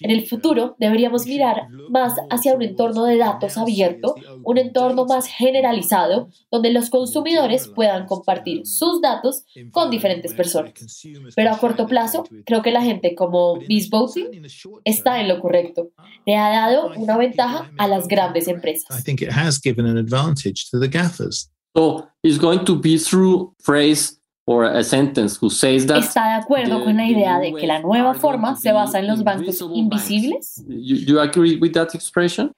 En 0.00 0.10
el 0.10 0.26
futuro 0.26 0.76
deberíamos 0.78 1.26
mirar 1.26 1.68
más 1.90 2.14
hacia 2.30 2.54
un 2.54 2.62
entorno 2.62 3.04
de 3.04 3.16
datos 3.18 3.58
abierto, 3.58 4.14
un 4.44 4.58
entorno 4.58 5.04
más 5.04 5.26
generalizado, 5.26 6.28
donde 6.50 6.70
los 6.72 6.90
consumidores 6.90 7.68
puedan 7.68 8.06
compartir 8.06 8.66
sus 8.66 9.00
datos 9.00 9.44
con 9.72 9.90
diferentes 9.90 10.32
personas. 10.32 10.72
Pero 11.34 11.50
a 11.50 11.58
corto 11.58 11.86
plazo, 11.86 12.24
creo 12.44 12.62
que 12.62 12.70
la 12.70 12.82
gente 12.82 13.14
como 13.14 13.56
Miss 13.68 13.90
Voting 13.90 14.42
está 14.84 15.20
en 15.20 15.28
lo 15.28 15.40
correcto. 15.40 15.90
Le 16.24 16.36
ha 16.36 16.50
dado 16.50 16.92
una 16.96 17.16
ventaja 17.16 17.70
a 17.78 17.88
las 17.88 18.06
grandes 18.06 18.46
I 18.46 18.52
empresas. 18.52 19.02
think 19.04 19.22
it 19.22 19.30
has 19.30 19.60
given 19.60 19.86
an 19.86 19.96
advantage 19.98 20.70
to 20.70 20.78
the 20.78 20.88
gaffers. 20.88 21.50
So 21.76 22.06
it's 22.22 22.38
going 22.38 22.64
to 22.66 22.78
be 22.78 22.98
through 22.98 23.54
phrase 23.58 24.20
or 24.46 24.64
a 24.64 24.82
sentence 24.82 25.36
who 25.40 25.50
says 25.50 25.86
that. 25.86 25.98
¿Está 25.98 26.26
de 26.28 26.42
acuerdo 26.42 26.84
con 26.84 26.96
la 26.96 27.06
idea 27.06 27.38
de 27.38 27.52
que 27.52 27.66
la 27.66 27.80
nueva 27.80 28.14
forma 28.14 28.56
se 28.56 28.72
basa 28.72 28.98
en 28.98 29.06
los 29.06 29.22
bancos 29.22 29.60
invisibles? 29.74 30.64
You, 30.66 30.96
you 30.96 31.20
agree 31.20 31.56
with 31.56 31.72
that 31.72 31.94
expression? 31.94 32.52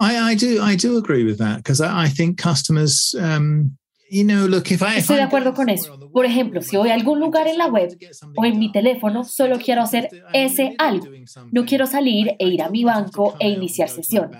I, 0.00 0.32
I 0.32 0.34
do, 0.34 0.60
I 0.60 0.76
do 0.76 0.98
agree 0.98 1.24
with 1.24 1.38
that 1.38 1.58
because 1.58 1.80
I, 1.80 2.06
I 2.06 2.08
think 2.08 2.36
customers, 2.36 3.14
um, 3.18 3.76
you 4.10 4.24
know, 4.24 4.46
look, 4.46 4.72
if 4.72 4.82
I 4.82 4.98
Estoy 4.98 5.16
de 5.16 5.22
acuerdo 5.22 5.54
con 5.54 5.68
eso. 5.68 5.98
Por 6.12 6.24
ejemplo, 6.24 6.62
si 6.62 6.76
voy 6.76 6.90
a 6.90 6.94
algún 6.94 7.20
lugar 7.20 7.46
en 7.46 7.58
la 7.58 7.68
web 7.68 7.96
o 8.36 8.44
en 8.44 8.58
mi 8.58 8.72
teléfono, 8.72 9.24
solo 9.24 9.58
quiero 9.58 9.82
hacer 9.82 10.08
ese 10.32 10.74
algo. 10.78 11.06
No 11.52 11.64
quiero 11.64 11.86
salir 11.86 12.34
e 12.38 12.48
ir 12.48 12.62
a 12.62 12.70
mi 12.70 12.84
banco 12.84 13.36
e 13.38 13.48
iniciar 13.48 13.88
sesión. 13.88 14.30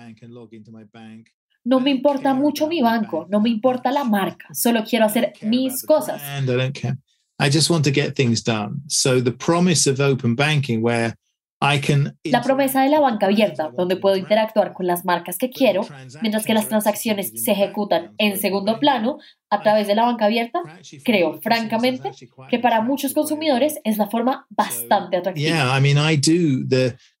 No 1.65 1.79
me 1.79 1.89
importa 1.89 2.33
mucho 2.33 2.67
mi 2.67 2.81
banco, 2.81 3.25
no 3.29 3.41
me 3.41 3.49
importa 3.49 3.91
la 3.91 4.03
marca, 4.03 4.47
solo 4.53 4.83
quiero 4.83 5.05
hacer 5.05 5.33
mis 5.41 5.83
cosas. 5.83 6.21
And 6.21 6.47
I 6.49 6.55
don't 6.55 6.79
care. 6.79 6.97
I 7.39 7.49
just 7.49 7.69
want 7.69 7.83
to 7.85 7.91
get 7.91 8.15
things 8.15 8.43
done. 8.43 8.83
So 8.87 9.21
the 9.21 9.31
promise 9.31 9.89
of 9.89 9.99
open 9.99 10.35
banking, 10.35 10.81
where 10.81 11.15
I 11.61 11.79
can 11.79 12.17
La 12.23 12.41
promesa 12.41 12.81
de 12.83 12.89
la 12.89 12.99
banca 12.99 13.25
abierta, 13.25 13.71
donde 13.75 13.95
puedo 13.95 14.15
interactuar 14.15 14.73
con 14.73 14.87
las 14.87 15.05
marcas 15.05 15.37
que 15.37 15.49
quiero, 15.49 15.87
mientras 16.21 16.45
que 16.45 16.53
las 16.53 16.67
transacciones 16.67 17.31
se 17.43 17.51
ejecutan 17.53 18.13
en 18.17 18.37
segundo 18.37 18.79
plano 18.79 19.17
a 19.49 19.61
través 19.63 19.87
de 19.87 19.95
la 19.95 20.03
banca 20.03 20.25
abierta, 20.25 20.61
creo 21.03 21.39
francamente 21.41 22.11
que 22.49 22.59
para 22.59 22.81
muchos 22.81 23.13
consumidores 23.13 23.79
es 23.83 23.97
la 23.97 24.07
forma 24.07 24.45
bastante 24.49 25.17
atractiva. 25.17 25.49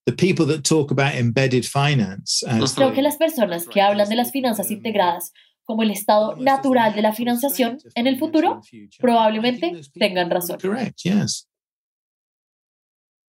The 0.05 0.11
the 0.11 0.15
people 0.15 0.45
that 0.45 0.63
talk 0.63 0.91
about 0.91 1.15
embedded 1.15 1.65
finance 1.65 2.43
as 2.47 2.75
Creo 2.75 2.93
que 2.93 3.01
las 3.01 3.17
personas 3.17 3.67
que 3.67 3.81
hablan 3.81 4.07
de 4.07 4.15
las 4.15 4.31
finanzas 4.31 4.69
integradas 4.69 5.31
como 5.63 5.81
el 5.81 5.91
estado 5.91 6.35
natural 6.35 6.93
de 6.93 7.01
la 7.01 7.11
financiación 7.11 7.79
en 7.95 8.07
el 8.07 8.19
futuro 8.19 8.61
probablemente 8.99 9.81
tengan 9.93 10.29
razón. 10.29 10.59
correct. 10.59 11.01
Yes. 11.03 11.47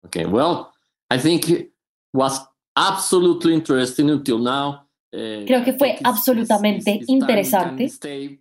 Okay, 0.04 0.26
well, 0.26 0.72
I 1.10 1.18
think 1.18 1.48
it 1.48 1.72
was 2.12 2.40
absolutely 2.76 3.54
interesting 3.54 4.10
until 4.10 4.38
now. 4.38 4.88
Eh, 5.11 5.44
Creo 5.46 5.64
que 5.64 5.72
fue 5.72 5.96
absolutamente 6.04 7.00
interesante. 7.06 7.90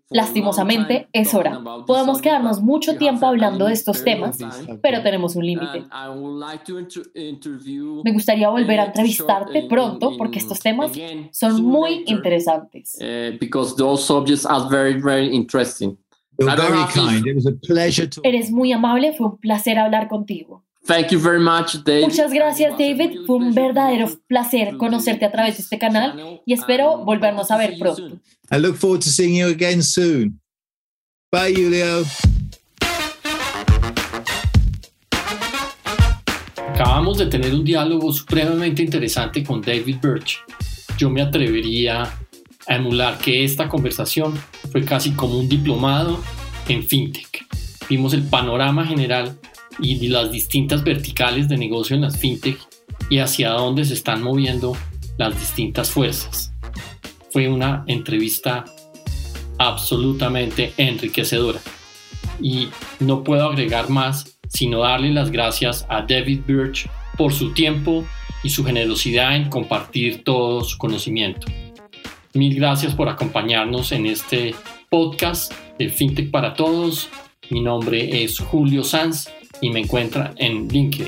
Lastimosamente, 0.09 1.07
es 1.13 1.33
hora. 1.33 1.61
Podemos 1.85 2.21
quedarnos 2.21 2.61
mucho 2.61 2.97
tiempo 2.97 3.25
hablando 3.25 3.65
de 3.67 3.73
estos 3.73 4.03
temas, 4.03 4.37
pero 4.81 5.01
tenemos 5.01 5.35
un 5.35 5.45
límite. 5.45 5.85
Me 8.03 8.11
gustaría 8.11 8.49
volver 8.49 8.79
a 8.79 8.85
entrevistarte 8.85 9.63
pronto 9.69 10.11
porque 10.17 10.39
estos 10.39 10.59
temas 10.59 10.91
son 11.31 11.63
muy 11.63 12.03
interesantes. 12.05 12.97
Eh, 12.99 13.37
because 13.39 13.75
those 13.77 14.03
subjects 14.03 14.45
are 14.45 14.67
very, 14.69 14.99
very 15.01 15.33
interesting. 15.33 15.97
You're 16.39 16.51
I 16.51 16.55
don't 16.55 16.67
very 16.69 16.79
know 16.81 16.87
if- 16.87 16.93
kind. 16.93 17.27
It 17.27 17.35
was 17.35 17.47
a 17.47 17.53
pleasure 17.65 18.07
to 18.07 18.21
Eres 18.23 18.51
muy 18.51 18.71
amable, 18.71 19.13
fue 19.13 19.27
un 19.27 19.37
placer 19.37 19.79
hablar 19.79 20.07
contigo. 20.07 20.63
Thank 20.87 21.11
you 21.11 21.19
very 21.19 21.39
much, 21.39 21.83
David. 21.83 22.05
Muchas 22.05 22.31
gracias, 22.31 22.77
David. 22.77 23.25
Fue 23.25 23.35
un 23.35 23.53
verdadero 23.53 24.07
placer 24.25 24.77
conocerte 24.77 25.25
a 25.25 25.31
través 25.31 25.57
de 25.57 25.63
este 25.63 25.77
canal 25.77 26.41
y 26.45 26.53
espero 26.53 27.03
volvernos 27.03 27.51
a 27.51 27.57
ver 27.57 27.77
pronto. 27.77 28.21
I 28.49 28.57
look 28.57 28.77
forward 28.77 29.01
to 29.01 29.09
seeing 29.09 29.35
you 29.35 29.47
again 29.47 29.83
soon. 29.83 30.39
Bye, 31.29 31.53
Julio. 31.53 32.05
Acabamos 36.69 37.17
de 37.17 37.25
tener 37.25 37.53
un 37.53 37.65
diálogo 37.65 38.13
supremamente 38.13 38.81
interesante 38.81 39.43
con 39.43 39.61
David 39.61 39.97
Birch. 40.01 40.39
Yo 40.97 41.09
me 41.09 41.21
atrevería 41.21 42.13
a 42.65 42.75
emular 42.75 43.17
que 43.17 43.43
esta 43.43 43.67
conversación 43.67 44.39
fue 44.71 44.85
casi 44.85 45.11
como 45.11 45.37
un 45.37 45.49
diplomado 45.49 46.23
en 46.69 46.81
fintech. 46.81 47.45
Vimos 47.89 48.13
el 48.13 48.23
panorama 48.23 48.85
general 48.85 49.37
y 49.79 50.07
las 50.07 50.31
distintas 50.31 50.83
verticales 50.83 51.47
de 51.47 51.57
negocio 51.57 51.95
en 51.95 52.01
las 52.01 52.17
fintech 52.17 52.57
y 53.09 53.19
hacia 53.19 53.51
dónde 53.51 53.85
se 53.85 53.93
están 53.93 54.23
moviendo 54.23 54.75
las 55.17 55.39
distintas 55.39 55.89
fuerzas. 55.89 56.51
Fue 57.31 57.47
una 57.47 57.83
entrevista 57.87 58.65
absolutamente 59.57 60.73
enriquecedora 60.77 61.59
y 62.41 62.69
no 62.99 63.23
puedo 63.23 63.49
agregar 63.49 63.89
más 63.89 64.37
sino 64.49 64.79
darle 64.79 65.11
las 65.11 65.31
gracias 65.31 65.85
a 65.89 66.01
David 66.01 66.41
Birch 66.47 66.89
por 67.17 67.33
su 67.33 67.53
tiempo 67.53 68.05
y 68.43 68.49
su 68.49 68.63
generosidad 68.63 69.35
en 69.35 69.49
compartir 69.49 70.23
todo 70.23 70.63
su 70.63 70.77
conocimiento. 70.77 71.47
Mil 72.33 72.55
gracias 72.55 72.93
por 72.93 73.09
acompañarnos 73.09 73.91
en 73.91 74.05
este 74.05 74.53
podcast 74.89 75.51
de 75.77 75.89
FinTech 75.89 76.31
para 76.31 76.53
Todos. 76.53 77.09
Mi 77.49 77.61
nombre 77.61 78.23
es 78.23 78.39
Julio 78.39 78.83
Sanz 78.83 79.27
y 79.61 79.69
me 79.69 79.81
encuentran 79.81 80.33
en 80.37 80.67
LinkedIn. 80.67 81.07